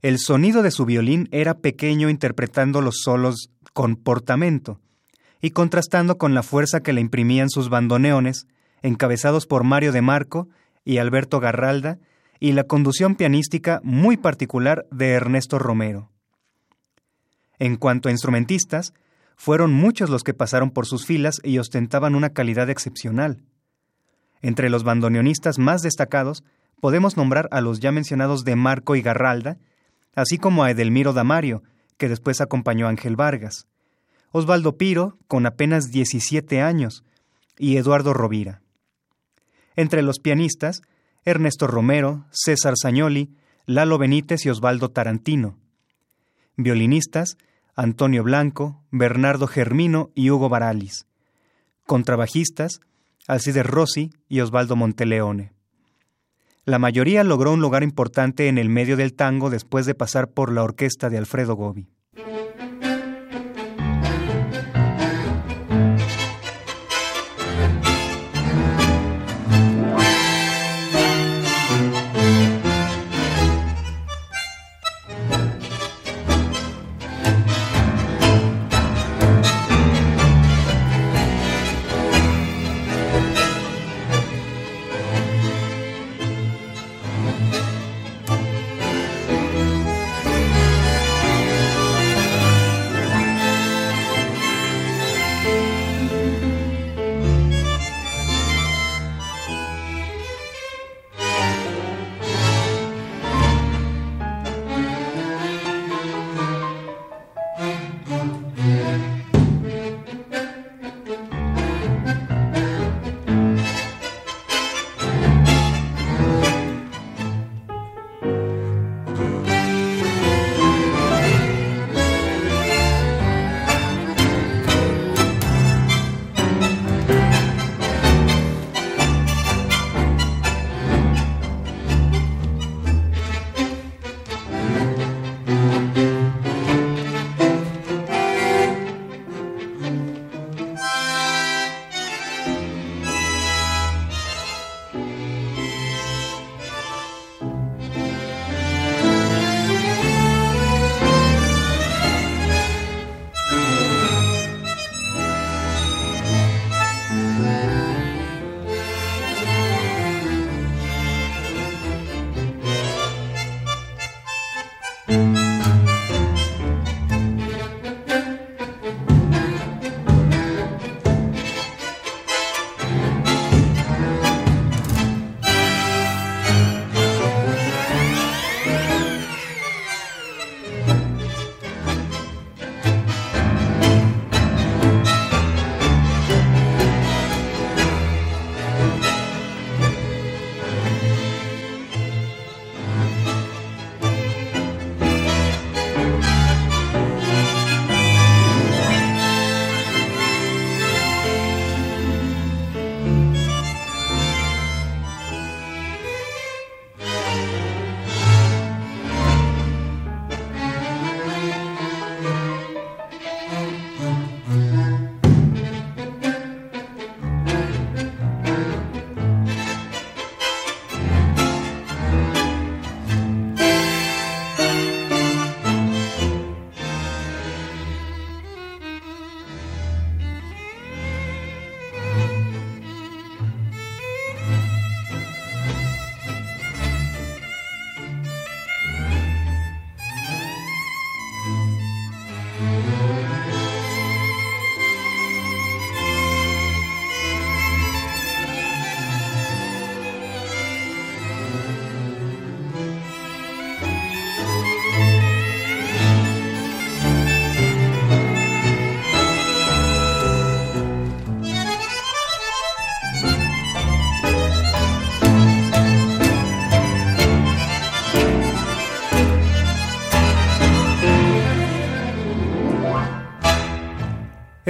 el 0.00 0.18
sonido 0.18 0.62
de 0.62 0.70
su 0.70 0.86
violín 0.86 1.28
era 1.32 1.58
pequeño 1.58 2.08
interpretando 2.08 2.80
los 2.80 3.02
solos 3.04 3.50
con 3.74 3.96
portamento 3.96 4.80
y 5.42 5.50
contrastando 5.50 6.16
con 6.16 6.32
la 6.32 6.42
fuerza 6.42 6.80
que 6.80 6.94
le 6.94 7.02
imprimían 7.02 7.50
sus 7.50 7.68
bandoneones, 7.68 8.46
encabezados 8.80 9.46
por 9.46 9.64
Mario 9.64 9.92
de 9.92 10.00
Marco 10.00 10.48
y 10.82 10.96
Alberto 10.96 11.40
Garralda, 11.40 11.98
y 12.40 12.52
la 12.52 12.64
conducción 12.64 13.16
pianística 13.16 13.82
muy 13.84 14.16
particular 14.16 14.86
de 14.90 15.10
Ernesto 15.10 15.58
Romero. 15.58 16.11
En 17.62 17.76
cuanto 17.76 18.08
a 18.08 18.10
instrumentistas, 18.10 18.92
fueron 19.36 19.72
muchos 19.72 20.10
los 20.10 20.24
que 20.24 20.34
pasaron 20.34 20.72
por 20.72 20.84
sus 20.84 21.06
filas 21.06 21.36
y 21.44 21.58
ostentaban 21.58 22.16
una 22.16 22.30
calidad 22.30 22.68
excepcional. 22.68 23.44
Entre 24.40 24.68
los 24.68 24.82
bandoneonistas 24.82 25.60
más 25.60 25.80
destacados 25.80 26.42
podemos 26.80 27.16
nombrar 27.16 27.48
a 27.52 27.60
los 27.60 27.78
ya 27.78 27.92
mencionados 27.92 28.42
de 28.42 28.56
Marco 28.56 28.96
y 28.96 29.00
Garralda, 29.00 29.58
así 30.16 30.38
como 30.38 30.64
a 30.64 30.72
Edelmiro 30.72 31.12
Damario, 31.12 31.62
que 31.98 32.08
después 32.08 32.40
acompañó 32.40 32.86
a 32.86 32.90
Ángel 32.90 33.14
Vargas, 33.14 33.68
Osvaldo 34.32 34.76
Piro, 34.76 35.16
con 35.28 35.46
apenas 35.46 35.92
17 35.92 36.60
años, 36.60 37.04
y 37.56 37.76
Eduardo 37.76 38.12
Rovira. 38.12 38.60
Entre 39.76 40.02
los 40.02 40.18
pianistas, 40.18 40.82
Ernesto 41.24 41.68
Romero, 41.68 42.26
César 42.32 42.74
Sañoli, 42.76 43.36
Lalo 43.66 43.98
Benítez 43.98 44.46
y 44.46 44.50
Osvaldo 44.50 44.88
Tarantino. 44.88 45.60
Violinistas, 46.56 47.36
Antonio 47.74 48.22
Blanco, 48.22 48.82
Bernardo 48.90 49.46
Germino 49.46 50.10
y 50.14 50.30
Hugo 50.30 50.50
Baralis. 50.50 51.06
Contrabajistas, 51.86 52.80
Alcides 53.26 53.64
Rossi 53.64 54.10
y 54.28 54.40
Osvaldo 54.40 54.76
Monteleone. 54.76 55.52
La 56.64 56.78
mayoría 56.78 57.24
logró 57.24 57.52
un 57.52 57.60
lugar 57.60 57.82
importante 57.82 58.48
en 58.48 58.58
el 58.58 58.68
medio 58.68 58.96
del 58.96 59.14
tango 59.14 59.48
después 59.48 59.86
de 59.86 59.94
pasar 59.94 60.28
por 60.28 60.52
la 60.52 60.62
orquesta 60.62 61.08
de 61.08 61.18
Alfredo 61.18 61.54
Gobi. 61.54 61.88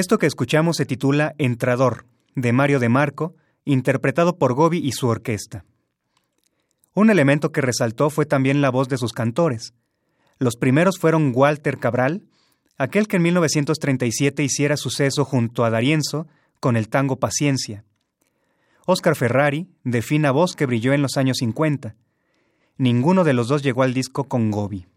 Esto 0.02 0.18
que 0.18 0.26
escuchamos 0.26 0.78
se 0.78 0.84
titula 0.84 1.36
Entrador, 1.38 2.06
de 2.34 2.52
Mario 2.52 2.80
de 2.80 2.88
Marco, 2.88 3.36
interpretado 3.64 4.36
por 4.36 4.52
Gobi 4.52 4.78
y 4.78 4.90
su 4.90 5.06
orquesta. 5.06 5.64
Un 6.92 7.08
elemento 7.08 7.52
que 7.52 7.60
resaltó 7.60 8.10
fue 8.10 8.26
también 8.26 8.60
la 8.60 8.70
voz 8.70 8.88
de 8.88 8.98
sus 8.98 9.12
cantores. 9.12 9.74
Los 10.40 10.56
primeros 10.56 10.98
fueron 10.98 11.30
Walter 11.32 11.78
Cabral, 11.78 12.24
aquel 12.78 13.06
que 13.06 13.14
en 13.14 13.22
1937 13.22 14.42
hiciera 14.42 14.76
suceso 14.76 15.24
junto 15.24 15.64
a 15.64 15.70
Darienzo 15.70 16.26
con 16.58 16.76
el 16.76 16.88
tango 16.88 17.20
Paciencia. 17.20 17.84
Oscar 18.86 19.14
Ferrari, 19.14 19.68
de 19.84 20.02
fina 20.02 20.32
voz 20.32 20.56
que 20.56 20.66
brilló 20.66 20.94
en 20.94 21.02
los 21.02 21.16
años 21.16 21.36
50. 21.36 21.94
Ninguno 22.76 23.22
de 23.22 23.34
los 23.34 23.46
dos 23.46 23.62
llegó 23.62 23.84
al 23.84 23.94
disco 23.94 24.24
con 24.24 24.50
Gobi. 24.50 24.88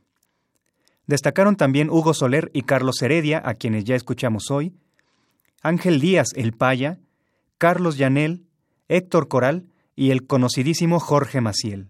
Destacaron 1.06 1.58
también 1.58 1.92
Hugo 1.92 2.16
Soler 2.16 2.50
y 2.56 2.64
Carlos 2.64 3.00
Heredia, 3.04 3.40
a 3.46 3.54
quienes 3.54 3.84
ya 3.84 3.96
escuchamos 3.96 4.50
hoy, 4.50 4.74
Ángel 5.66 6.00
Díaz 6.00 6.28
el 6.36 6.54
Paya, 6.54 7.00
Carlos 7.58 7.98
Llanel, 7.98 8.46
Héctor 8.88 9.28
Coral 9.28 9.66
y 9.96 10.12
el 10.12 10.28
conocidísimo 10.28 11.00
Jorge 11.00 11.42
Maciel. 11.42 11.90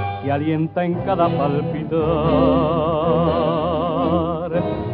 que 0.23 0.31
alienta 0.31 0.85
en 0.85 0.93
cada 1.05 1.27
palpitar. 1.29 1.99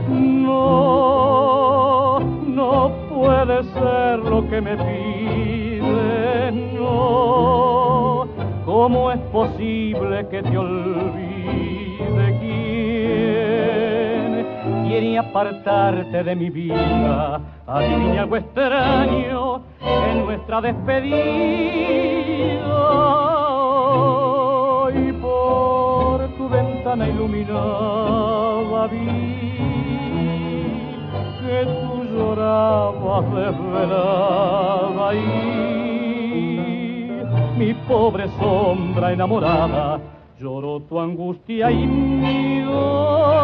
No, 0.10 2.20
no 2.20 2.92
puede 3.10 3.64
ser 3.64 4.20
lo 4.20 4.48
que 4.50 4.62
me 4.62 4.78
pide, 4.78 6.52
no. 6.78 8.28
¿Cómo 8.66 9.12
es 9.12 9.20
posible 9.32 10.28
que 10.30 10.44
te 10.44 10.58
olvide 10.58 12.38
quién 12.40 14.46
quiere 14.88 15.18
apartarte 15.18 16.24
de 16.24 16.36
mi 16.36 16.50
vida? 16.50 17.42
Adivina 17.66 18.22
algo 18.22 18.38
extraño 18.38 19.62
en 19.82 20.26
nuestra 20.26 20.62
despedida 20.62 21.88
ventana 26.98 27.08
iluminada 27.08 28.88
vi 28.88 29.06
que 31.40 31.66
tú 31.66 32.04
llorabas 32.12 33.26
desvelada 33.36 35.14
y 35.14 35.18
mi 37.58 37.74
pobre 37.88 38.28
sombra 38.40 39.14
enamorada, 39.14 40.00
lloro 40.40 40.80
tu 40.82 41.00
angustia 41.00 41.72
y 41.72 41.88
mi 41.88 42.66
pobre 42.66 43.38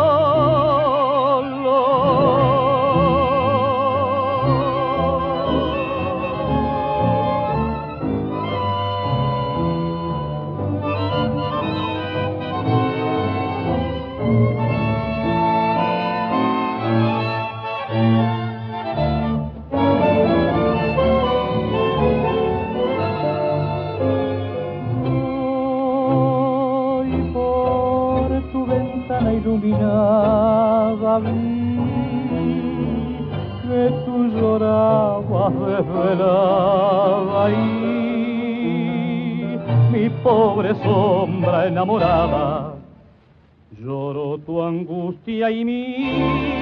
y 45.51 45.65
mi 45.65 46.53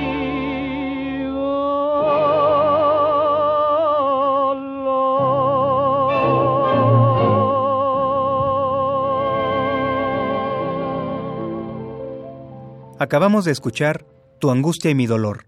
Acabamos 13.00 13.46
de 13.46 13.52
escuchar 13.52 14.06
Tu 14.40 14.52
angustia 14.52 14.92
y 14.92 14.96
mi 14.96 15.08
dolor, 15.08 15.48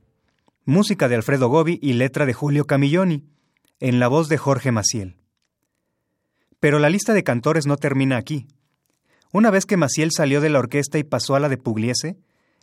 música 0.66 1.08
de 1.08 1.16
Alfredo 1.16 1.50
Gobi 1.50 1.78
y 1.84 1.94
letra 1.94 2.26
de 2.26 2.34
Julio 2.34 2.66
Camilloni, 2.66 3.26
en 3.80 4.00
la 4.00 4.08
voz 4.08 4.28
de 4.28 4.38
Jorge 4.38 4.72
Maciel. 4.72 5.18
Pero 6.60 6.80
la 6.80 6.90
lista 6.90 7.14
de 7.14 7.24
cantores 7.24 7.68
no 7.68 7.78
termina 7.78 8.18
aquí. 8.18 8.48
Una 9.32 9.52
vez 9.52 9.66
que 9.66 9.78
Maciel 9.78 10.10
salió 10.12 10.42
de 10.42 10.50
la 10.50 10.60
orquesta 10.60 10.98
y 10.98 11.04
pasó 11.04 11.36
a 11.36 11.40
la 11.40 11.48
de 11.48 11.58
Pugliese, 11.58 12.18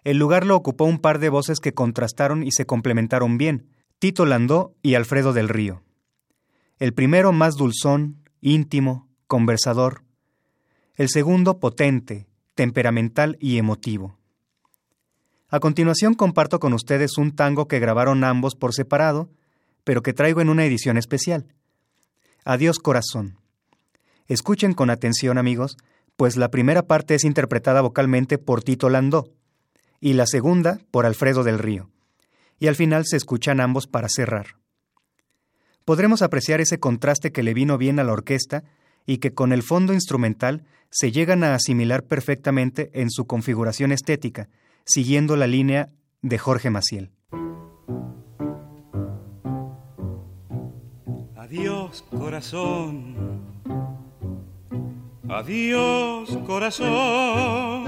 el 0.04 0.18
lugar 0.18 0.46
lo 0.46 0.56
ocupó 0.56 0.84
un 0.84 0.98
par 0.98 1.18
de 1.18 1.28
voces 1.28 1.60
que 1.60 1.74
contrastaron 1.74 2.42
y 2.42 2.52
se 2.52 2.64
complementaron 2.64 3.38
bien, 3.38 3.68
Tito 3.98 4.24
Landó 4.24 4.74
y 4.82 4.94
Alfredo 4.94 5.32
del 5.32 5.48
Río. 5.48 5.82
El 6.78 6.94
primero 6.94 7.32
más 7.32 7.56
dulzón, 7.56 8.22
íntimo, 8.40 9.08
conversador. 9.26 10.02
El 10.96 11.10
segundo 11.10 11.60
potente, 11.60 12.26
temperamental 12.54 13.36
y 13.40 13.58
emotivo. 13.58 14.16
A 15.48 15.60
continuación 15.60 16.14
comparto 16.14 16.60
con 16.60 16.72
ustedes 16.72 17.18
un 17.18 17.32
tango 17.32 17.68
que 17.68 17.80
grabaron 17.80 18.24
ambos 18.24 18.54
por 18.54 18.72
separado, 18.72 19.30
pero 19.84 20.02
que 20.02 20.12
traigo 20.12 20.40
en 20.40 20.48
una 20.48 20.64
edición 20.64 20.96
especial. 20.96 21.54
Adiós 22.44 22.78
corazón. 22.78 23.38
Escuchen 24.28 24.72
con 24.72 24.88
atención, 24.88 25.36
amigos, 25.36 25.76
pues 26.16 26.36
la 26.36 26.50
primera 26.50 26.86
parte 26.86 27.16
es 27.16 27.24
interpretada 27.24 27.82
vocalmente 27.82 28.38
por 28.38 28.62
Tito 28.62 28.88
Landó 28.88 29.32
y 30.00 30.14
la 30.14 30.26
segunda 30.26 30.80
por 30.90 31.06
Alfredo 31.06 31.44
del 31.44 31.58
Río, 31.58 31.90
y 32.58 32.66
al 32.66 32.76
final 32.76 33.04
se 33.06 33.16
escuchan 33.16 33.60
ambos 33.60 33.86
para 33.86 34.08
cerrar. 34.08 34.56
Podremos 35.84 36.22
apreciar 36.22 36.60
ese 36.60 36.78
contraste 36.78 37.32
que 37.32 37.42
le 37.42 37.54
vino 37.54 37.78
bien 37.78 37.98
a 37.98 38.04
la 38.04 38.12
orquesta 38.12 38.64
y 39.06 39.18
que 39.18 39.32
con 39.34 39.52
el 39.52 39.62
fondo 39.62 39.92
instrumental 39.92 40.64
se 40.90 41.12
llegan 41.12 41.44
a 41.44 41.54
asimilar 41.54 42.04
perfectamente 42.04 42.90
en 42.94 43.10
su 43.10 43.26
configuración 43.26 43.92
estética, 43.92 44.48
siguiendo 44.84 45.36
la 45.36 45.46
línea 45.46 45.90
de 46.22 46.38
Jorge 46.38 46.70
Maciel. 46.70 47.10
Adiós, 51.36 52.04
corazón 52.10 53.40
Adiós 55.30 56.36
corazón, 56.44 57.79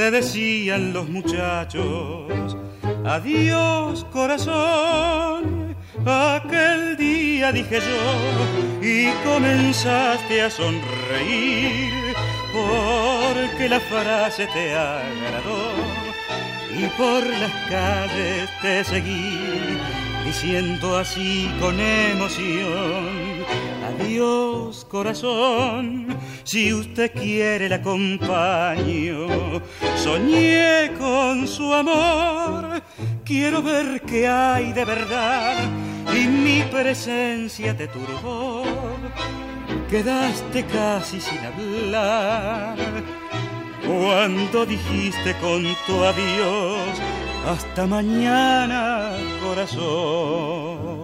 te 0.00 0.10
decían 0.10 0.94
los 0.94 1.10
muchachos. 1.10 2.56
Adiós 3.04 4.06
corazón, 4.10 5.76
aquel 6.06 6.96
día 6.96 7.52
dije 7.52 7.80
yo 7.80 8.80
y 8.80 9.10
comenzaste 9.28 10.40
a 10.40 10.48
sonreír 10.48 11.92
porque 12.54 13.68
la 13.68 13.80
frase 13.80 14.46
te 14.54 14.72
agradó 14.72 15.60
y 16.80 16.86
por 16.96 17.22
las 17.42 17.52
calles 17.68 18.48
te 18.62 18.82
seguí 18.84 19.36
diciendo 20.24 20.96
así 20.96 21.50
con 21.60 21.78
emoción 21.78 23.30
Adiós 24.00 24.86
corazón, 24.88 26.06
si 26.44 26.72
usted 26.72 27.12
quiere 27.12 27.68
la 27.68 27.76
acompaño. 27.76 29.26
Soñé 30.02 30.92
con 30.98 31.46
su 31.46 31.74
amor, 31.74 32.82
quiero 33.22 33.62
ver 33.62 34.00
qué 34.00 34.26
hay 34.26 34.72
de 34.72 34.86
verdad 34.86 35.56
y 36.14 36.26
mi 36.26 36.62
presencia 36.62 37.76
te 37.76 37.86
turbó. 37.86 38.62
Quedaste 39.90 40.64
casi 40.64 41.20
sin 41.20 41.38
hablar 41.40 42.76
cuando 43.86 44.64
dijiste 44.64 45.36
con 45.38 45.64
tu 45.86 46.02
adiós 46.02 46.98
hasta 47.46 47.86
mañana 47.86 49.10
corazón. 49.42 50.99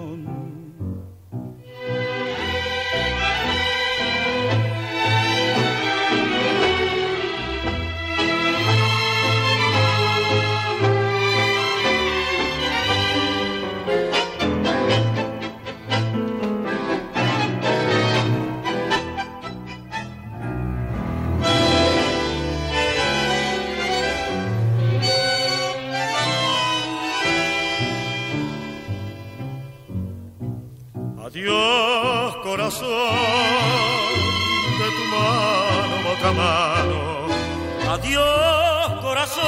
Adiós, 38.16 39.00
corazón, 39.02 39.44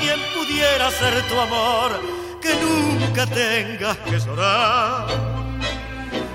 quien 0.00 0.20
pudiera 0.34 0.90
ser 0.90 1.22
tu 1.28 1.40
amor, 1.40 1.98
que 2.42 2.54
nunca 2.56 3.26
tengas 3.26 3.96
que 3.98 4.18
llorar, 4.18 5.06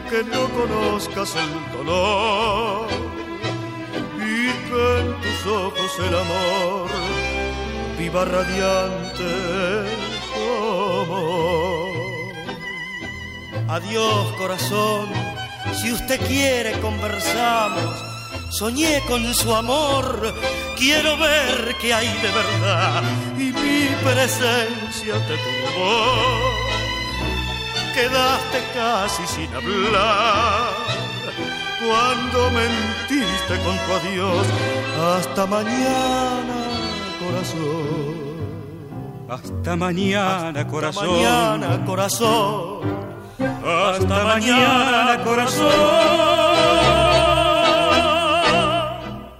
que 0.09 0.23
no 0.23 0.49
conozcas 0.49 1.35
el 1.35 1.51
dolor 1.77 2.87
y 4.17 4.51
que 4.67 4.99
en 5.01 5.21
tus 5.21 5.45
ojos 5.51 5.99
el 5.99 6.15
amor 6.15 6.89
viva 7.99 8.25
radiante 8.25 9.29
como 10.33 11.91
Adiós 13.67 14.31
corazón, 14.35 15.09
si 15.79 15.93
usted 15.93 16.19
quiere 16.25 16.71
conversamos. 16.79 18.11
Soñé 18.51 19.01
con 19.07 19.33
su 19.33 19.55
amor, 19.55 20.33
quiero 20.81 21.15
ver 21.15 21.75
qué 21.79 21.93
hay 21.93 22.07
de 22.07 22.31
verdad 22.31 23.03
y 23.37 23.51
mi 23.51 23.87
presencia 24.03 25.13
te 25.27 25.35
turbó. 25.45 25.95
Quedaste 27.93 28.59
casi 28.73 29.23
sin 29.27 29.53
hablar 29.53 30.73
cuando 31.79 32.49
mentiste 32.49 33.53
con 33.63 33.75
tu 33.83 33.93
adiós. 33.99 34.47
Hasta 34.99 35.45
mañana, 35.45 36.57
corazón. 37.19 38.31
Hasta 39.29 39.75
mañana, 39.75 40.67
corazón. 40.67 41.05
Hasta 41.05 41.11
mañana, 41.11 41.85
corazón. 41.85 42.81
Hasta 43.63 44.23
mañana, 44.23 45.23
corazón. 45.23 46.20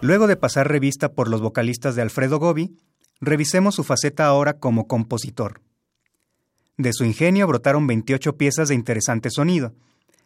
Luego 0.02 0.26
de 0.26 0.36
pasar 0.36 0.68
revista 0.68 1.14
por 1.14 1.30
los 1.30 1.42
vocalistas 1.42 1.96
de 1.96 2.02
Alfredo 2.02 2.40
Gobi, 2.40 2.76
revisemos 3.20 3.76
su 3.76 3.84
faceta 3.84 4.26
ahora 4.26 4.54
como 4.54 4.88
compositor. 4.88 5.62
De 6.78 6.92
su 6.92 7.06
ingenio 7.06 7.46
brotaron 7.46 7.86
28 7.86 8.36
piezas 8.36 8.70
de 8.70 8.76
interesante 8.76 9.30
sonido. 9.30 9.76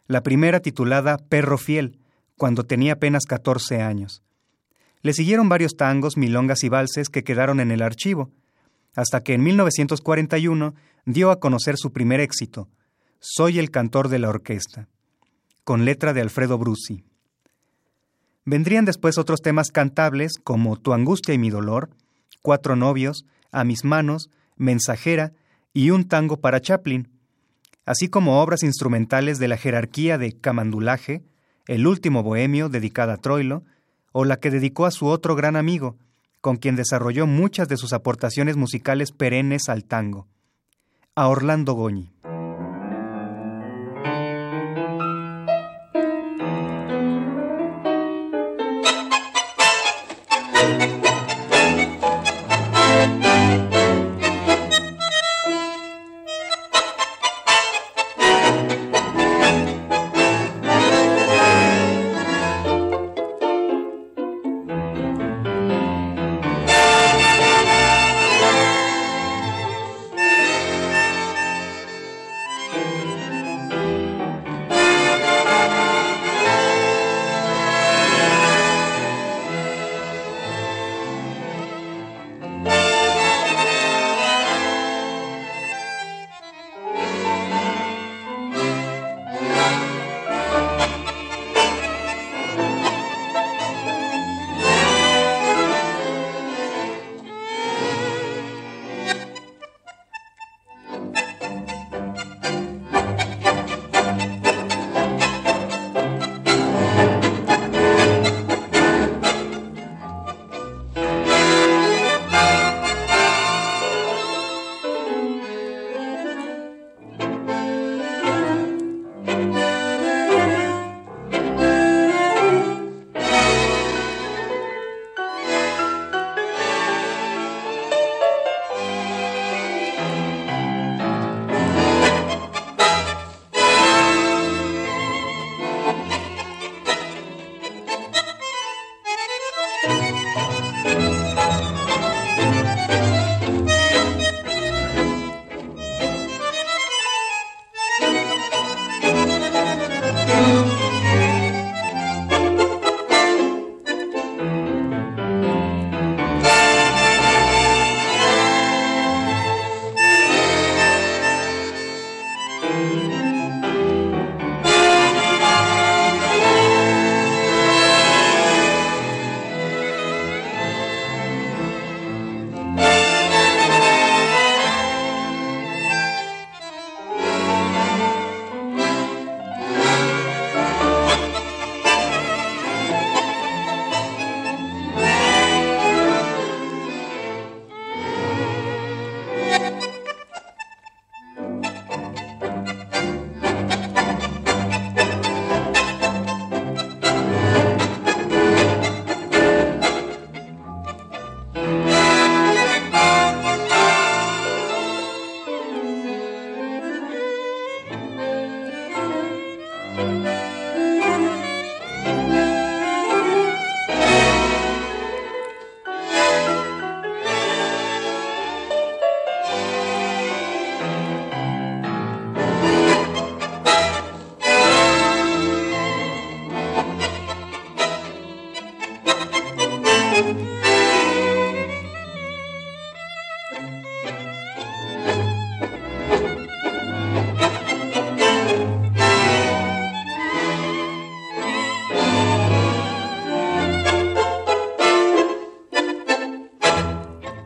La 0.07 0.23
primera 0.23 0.61
titulada 0.61 1.17
Perro 1.17 1.57
Fiel, 1.57 1.99
cuando 2.38 2.63
tenía 2.63 2.93
apenas 2.93 3.26
14 3.26 3.82
años. 3.82 4.23
Le 5.01 5.11
siguieron 5.11 5.49
varios 5.49 5.76
tangos, 5.76 6.15
milongas 6.15 6.63
y 6.63 6.69
valses 6.69 7.09
que 7.09 7.26
quedaron 7.26 7.59
en 7.59 7.71
el 7.71 7.82
archivo, 7.82 8.32
hasta 8.95 9.21
que 9.21 9.34
en 9.34 9.43
1941 9.43 10.73
dio 11.05 11.32
a 11.32 11.39
conocer 11.39 11.76
su 11.78 11.91
primer 11.91 12.21
éxito, 12.21 12.69
Soy 13.19 13.57
el 13.57 13.71
cantor 13.71 14.09
de 14.09 14.19
la 14.19 14.30
orquesta, 14.30 14.88
con 15.63 15.84
letra 15.84 16.13
de 16.13 16.21
Alfredo 16.21 16.59
Brusi. 16.59 17.03
Vendrían 18.45 18.85
después 18.85 19.17
otros 19.17 19.41
temas 19.41 19.71
cantables 19.71 20.37
como 20.43 20.77
Tu 20.77 20.93
angustia 20.93 21.33
y 21.33 21.37
mi 21.37 21.49
dolor, 21.49 21.89
Cuatro 22.41 22.75
novios, 22.75 23.25
A 23.51 23.63
mis 23.63 23.83
manos, 23.83 24.29
Mensajera 24.55 25.33
y 25.73 25.89
un 25.89 26.07
tango 26.07 26.37
para 26.37 26.61
Chaplin, 26.61 27.09
así 27.85 28.07
como 28.07 28.41
obras 28.41 28.63
instrumentales 28.63 29.39
de 29.39 29.47
la 29.47 29.57
jerarquía 29.57 30.17
de 30.17 30.33
Camandulaje, 30.33 31.23
El 31.67 31.87
último 31.87 32.23
bohemio 32.23 32.69
dedicada 32.69 33.13
a 33.13 33.17
Troilo, 33.17 33.63
o 34.11 34.25
la 34.25 34.37
que 34.37 34.51
dedicó 34.51 34.85
a 34.85 34.91
su 34.91 35.07
otro 35.07 35.35
gran 35.35 35.55
amigo, 35.55 35.97
con 36.39 36.57
quien 36.57 36.75
desarrolló 36.75 37.25
muchas 37.25 37.67
de 37.67 37.77
sus 37.77 37.91
aportaciones 37.91 38.55
musicales 38.55 39.11
perennes 39.11 39.67
al 39.67 39.83
tango, 39.83 40.27
a 41.15 41.27
Orlando 41.27 41.73
Goñi. 41.73 42.11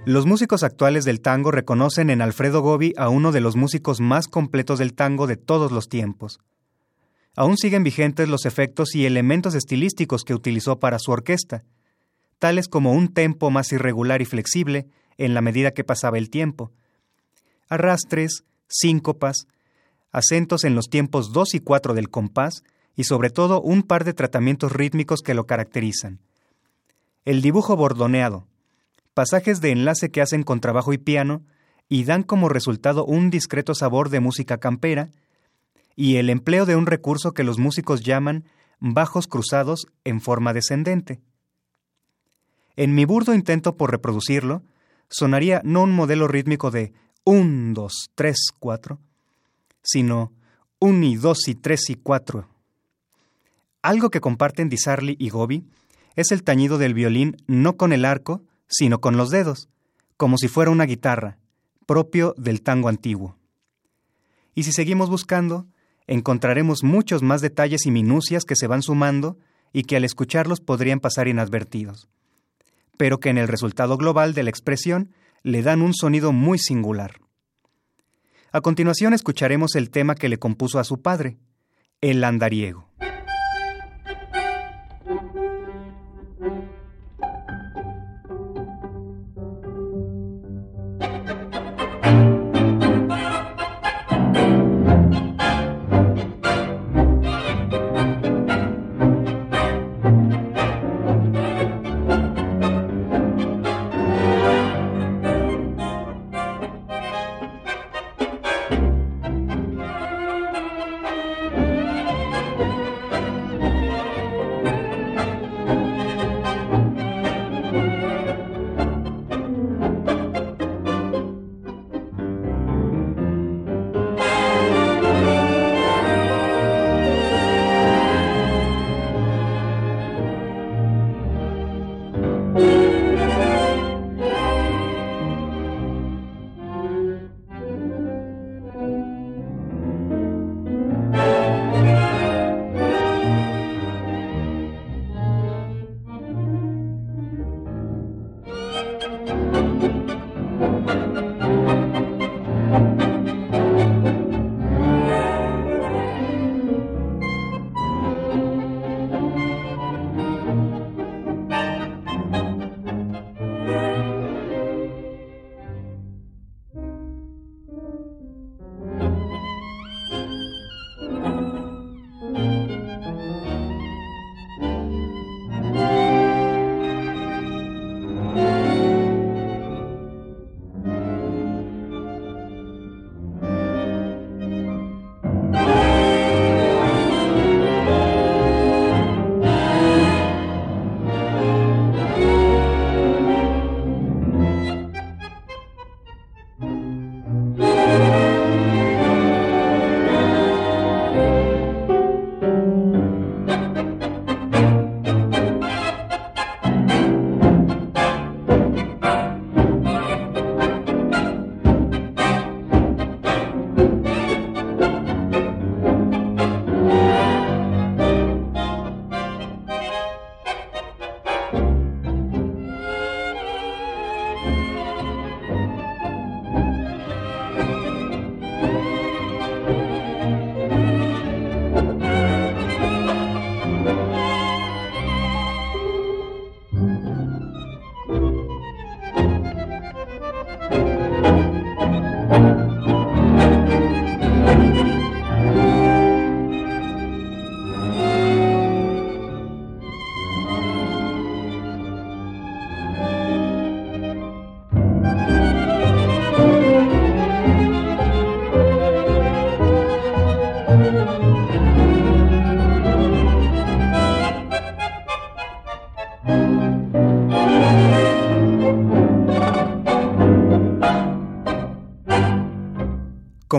Los 0.09 0.25
músicos 0.25 0.63
actuales 0.63 1.05
del 1.05 1.21
tango 1.21 1.51
reconocen 1.51 2.09
en 2.09 2.23
Alfredo 2.23 2.63
Gobi 2.63 2.95
a 2.97 3.09
uno 3.09 3.31
de 3.31 3.41
los 3.41 3.55
músicos 3.55 4.01
más 4.01 4.27
completos 4.27 4.79
del 4.79 4.95
tango 4.95 5.27
de 5.27 5.37
todos 5.37 5.71
los 5.71 5.87
tiempos. 5.87 6.39
Aún 7.35 7.59
siguen 7.59 7.83
vigentes 7.83 8.27
los 8.27 8.47
efectos 8.47 8.95
y 8.95 9.05
elementos 9.05 9.53
estilísticos 9.53 10.23
que 10.23 10.33
utilizó 10.33 10.79
para 10.79 10.97
su 10.97 11.11
orquesta, 11.11 11.63
tales 12.39 12.67
como 12.67 12.93
un 12.93 13.13
tempo 13.13 13.51
más 13.51 13.71
irregular 13.71 14.23
y 14.23 14.25
flexible 14.25 14.87
en 15.19 15.35
la 15.35 15.41
medida 15.41 15.75
que 15.75 15.83
pasaba 15.83 16.17
el 16.17 16.31
tiempo, 16.31 16.71
arrastres, 17.67 18.45
síncopas, 18.67 19.45
acentos 20.11 20.63
en 20.63 20.73
los 20.73 20.89
tiempos 20.89 21.33
2 21.33 21.53
y 21.53 21.59
4 21.59 21.93
del 21.93 22.09
compás 22.09 22.63
y 22.95 23.03
sobre 23.03 23.29
todo 23.29 23.61
un 23.61 23.83
par 23.83 24.05
de 24.05 24.15
tratamientos 24.15 24.71
rítmicos 24.71 25.21
que 25.21 25.35
lo 25.35 25.45
caracterizan. 25.45 26.17
El 27.25 27.43
dibujo 27.43 27.75
bordoneado, 27.75 28.47
pasajes 29.19 29.59
de 29.59 29.71
enlace 29.71 30.11
que 30.11 30.21
hacen 30.21 30.43
con 30.43 30.61
trabajo 30.61 30.93
y 30.93 30.97
piano 30.97 31.43
y 31.89 32.05
dan 32.05 32.23
como 32.23 32.47
resultado 32.47 33.03
un 33.03 33.29
discreto 33.29 33.75
sabor 33.75 34.07
de 34.07 34.21
música 34.21 34.59
campera, 34.59 35.09
y 35.93 36.15
el 36.15 36.29
empleo 36.29 36.65
de 36.65 36.77
un 36.77 36.85
recurso 36.85 37.33
que 37.33 37.43
los 37.43 37.57
músicos 37.57 38.01
llaman 38.01 38.45
bajos 38.79 39.27
cruzados 39.27 39.87
en 40.05 40.21
forma 40.21 40.53
descendente. 40.53 41.19
En 42.77 42.95
mi 42.95 43.03
burdo 43.03 43.33
intento 43.33 43.75
por 43.75 43.91
reproducirlo, 43.91 44.63
sonaría 45.09 45.59
no 45.65 45.83
un 45.83 45.91
modelo 45.91 46.29
rítmico 46.29 46.71
de 46.71 46.93
un, 47.25 47.73
dos, 47.73 48.11
tres, 48.15 48.37
cuatro, 48.57 48.99
sino 49.83 50.31
un 50.79 51.03
y 51.03 51.17
dos 51.17 51.49
y 51.49 51.55
tres 51.55 51.89
y 51.89 51.95
cuatro. 51.95 52.47
Algo 53.81 54.11
que 54.11 54.21
comparten 54.21 54.69
Di 54.69 54.77
Sarli 54.77 55.17
y 55.19 55.27
Gobi 55.27 55.65
es 56.15 56.31
el 56.31 56.43
tañido 56.43 56.77
del 56.77 56.93
violín 56.93 57.35
no 57.47 57.75
con 57.75 57.91
el 57.91 58.05
arco, 58.05 58.43
sino 58.69 59.01
con 59.01 59.17
los 59.17 59.29
dedos, 59.29 59.67
como 60.15 60.37
si 60.37 60.47
fuera 60.47 60.71
una 60.71 60.85
guitarra, 60.85 61.37
propio 61.85 62.35
del 62.37 62.61
tango 62.61 62.87
antiguo. 62.87 63.37
Y 64.55 64.63
si 64.63 64.71
seguimos 64.71 65.09
buscando, 65.09 65.67
encontraremos 66.07 66.83
muchos 66.83 67.23
más 67.23 67.41
detalles 67.41 67.85
y 67.85 67.91
minucias 67.91 68.45
que 68.45 68.55
se 68.55 68.67
van 68.67 68.81
sumando 68.81 69.37
y 69.73 69.83
que 69.83 69.95
al 69.95 70.05
escucharlos 70.05 70.59
podrían 70.59 70.99
pasar 70.99 71.27
inadvertidos, 71.27 72.09
pero 72.97 73.19
que 73.19 73.29
en 73.29 73.37
el 73.37 73.47
resultado 73.47 73.97
global 73.97 74.33
de 74.33 74.43
la 74.43 74.49
expresión 74.49 75.11
le 75.43 75.61
dan 75.61 75.81
un 75.81 75.93
sonido 75.93 76.31
muy 76.31 76.59
singular. 76.59 77.21
A 78.51 78.61
continuación 78.61 79.13
escucharemos 79.13 79.75
el 79.75 79.89
tema 79.89 80.15
que 80.15 80.29
le 80.29 80.39
compuso 80.39 80.79
a 80.79 80.83
su 80.83 81.01
padre, 81.01 81.37
el 82.01 82.23
andariego. 82.23 82.89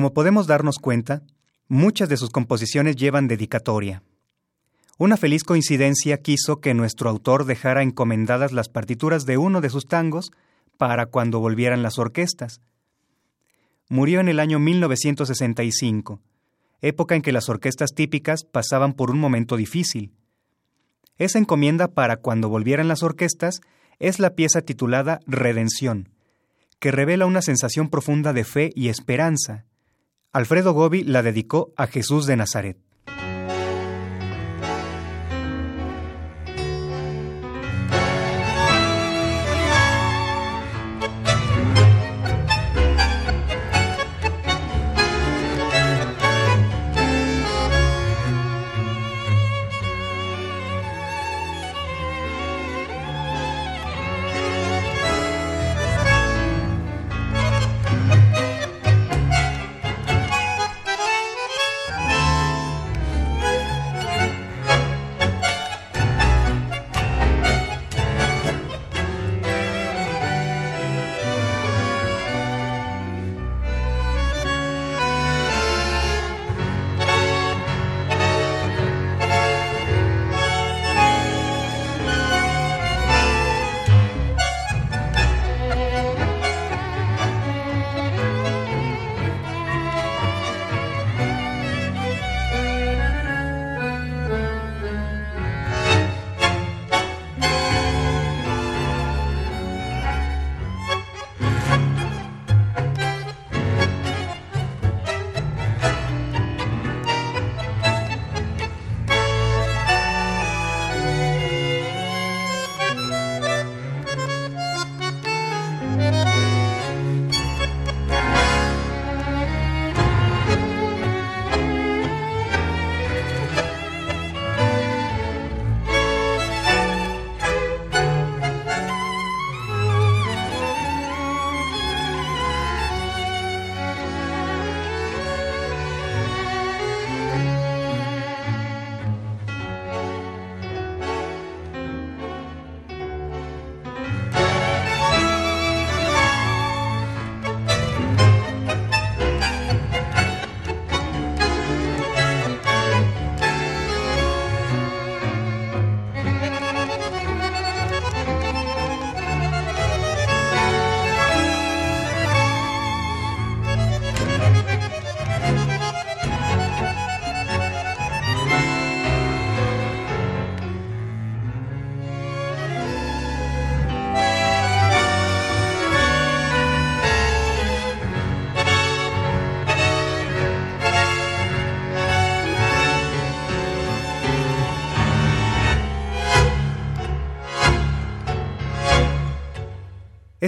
Como 0.01 0.15
podemos 0.15 0.47
darnos 0.47 0.79
cuenta, 0.79 1.21
muchas 1.69 2.09
de 2.09 2.17
sus 2.17 2.31
composiciones 2.31 2.97
llevan 2.97 3.29
dedicatoria. 3.29 4.03
Una 4.97 5.19
feliz 5.19 5.45
coincidencia 5.45 6.23
quiso 6.23 6.63
que 6.63 6.73
nuestro 6.73 7.11
autor 7.11 7.45
dejara 7.45 7.83
encomendadas 7.83 8.53
las 8.53 8.71
partituras 8.71 9.27
de 9.27 9.37
uno 9.37 9.61
de 9.61 9.69
sus 9.69 9.87
tangos 9.87 10.31
para 10.79 11.05
cuando 11.05 11.39
volvieran 11.39 11.83
las 11.83 11.99
orquestas. 11.99 12.63
Murió 13.91 14.21
en 14.21 14.31
el 14.31 14.41
año 14.41 14.59
1965, 14.59 16.23
época 16.81 17.15
en 17.15 17.21
que 17.21 17.33
las 17.33 17.51
orquestas 17.51 17.91
típicas 17.95 18.45
pasaban 18.45 18.95
por 18.95 19.11
un 19.11 19.19
momento 19.19 19.59
difícil. 19.59 20.15
Esa 21.19 21.39
encomienda 21.39 21.89
para 21.89 22.17
cuando 22.17 22.49
volvieran 22.49 22.89
las 22.89 23.03
orquestas 23.03 23.61
es 23.99 24.19
la 24.19 24.31
pieza 24.31 24.63
titulada 24.63 25.21
Redención, 25.27 26.09
que 26.79 26.91
revela 26.91 27.27
una 27.27 27.43
sensación 27.43 27.91
profunda 27.91 28.33
de 28.33 28.45
fe 28.45 28.71
y 28.75 28.89
esperanza, 28.89 29.67
Alfredo 30.33 30.73
Gobi 30.75 31.03
la 31.03 31.25
dedicó 31.25 31.73
a 31.77 31.89
Jesús 31.89 32.25
de 32.27 32.37
Nazaret. 32.37 32.79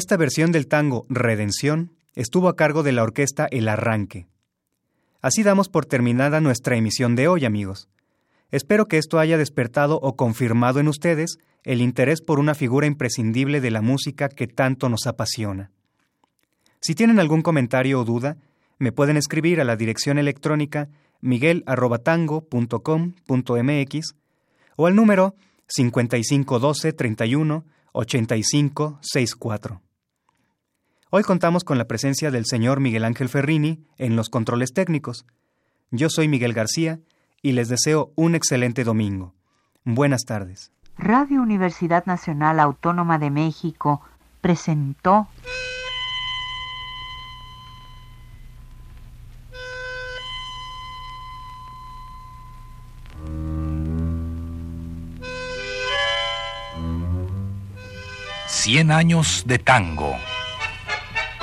Esta 0.02 0.16
versión 0.16 0.50
del 0.50 0.66
tango 0.66 1.06
Redención 1.08 1.92
estuvo 2.16 2.48
a 2.48 2.56
cargo 2.56 2.82
de 2.82 2.90
la 2.90 3.04
orquesta 3.04 3.46
El 3.48 3.68
Arranque. 3.68 4.26
Así 5.20 5.44
damos 5.44 5.68
por 5.68 5.86
terminada 5.86 6.40
nuestra 6.40 6.76
emisión 6.76 7.14
de 7.14 7.28
hoy, 7.28 7.44
amigos. 7.44 7.88
Espero 8.50 8.88
que 8.88 8.98
esto 8.98 9.20
haya 9.20 9.38
despertado 9.38 10.00
o 10.02 10.16
confirmado 10.16 10.80
en 10.80 10.88
ustedes 10.88 11.38
el 11.62 11.80
interés 11.80 12.20
por 12.20 12.40
una 12.40 12.56
figura 12.56 12.88
imprescindible 12.88 13.60
de 13.60 13.70
la 13.70 13.80
música 13.80 14.28
que 14.28 14.48
tanto 14.48 14.88
nos 14.88 15.06
apasiona. 15.06 15.70
Si 16.80 16.96
tienen 16.96 17.20
algún 17.20 17.42
comentario 17.42 18.00
o 18.00 18.04
duda, 18.04 18.38
me 18.80 18.90
pueden 18.90 19.16
escribir 19.16 19.60
a 19.60 19.64
la 19.64 19.76
dirección 19.76 20.18
electrónica 20.18 20.88
miguel.tango.com.mx 21.20 24.14
o 24.74 24.86
al 24.88 24.96
número 24.96 25.36
5512 25.68 26.92
31 26.92 27.64
85 27.92 28.98
64. 29.00 29.80
Hoy 31.14 31.24
contamos 31.24 31.62
con 31.62 31.76
la 31.76 31.84
presencia 31.84 32.30
del 32.30 32.46
señor 32.46 32.80
Miguel 32.80 33.04
Ángel 33.04 33.28
Ferrini 33.28 33.84
en 33.98 34.16
los 34.16 34.30
controles 34.30 34.72
técnicos. 34.72 35.26
Yo 35.90 36.08
soy 36.08 36.26
Miguel 36.26 36.54
García 36.54 37.00
y 37.42 37.52
les 37.52 37.68
deseo 37.68 38.14
un 38.16 38.34
excelente 38.34 38.82
domingo. 38.82 39.34
Buenas 39.84 40.22
tardes. 40.22 40.72
Radio 40.96 41.42
Universidad 41.42 42.06
Nacional 42.06 42.58
Autónoma 42.58 43.18
de 43.18 43.28
México 43.28 44.00
presentó 44.40 45.28
Cien 58.46 58.90
años 58.90 59.42
de 59.46 59.58
tango. 59.58 60.16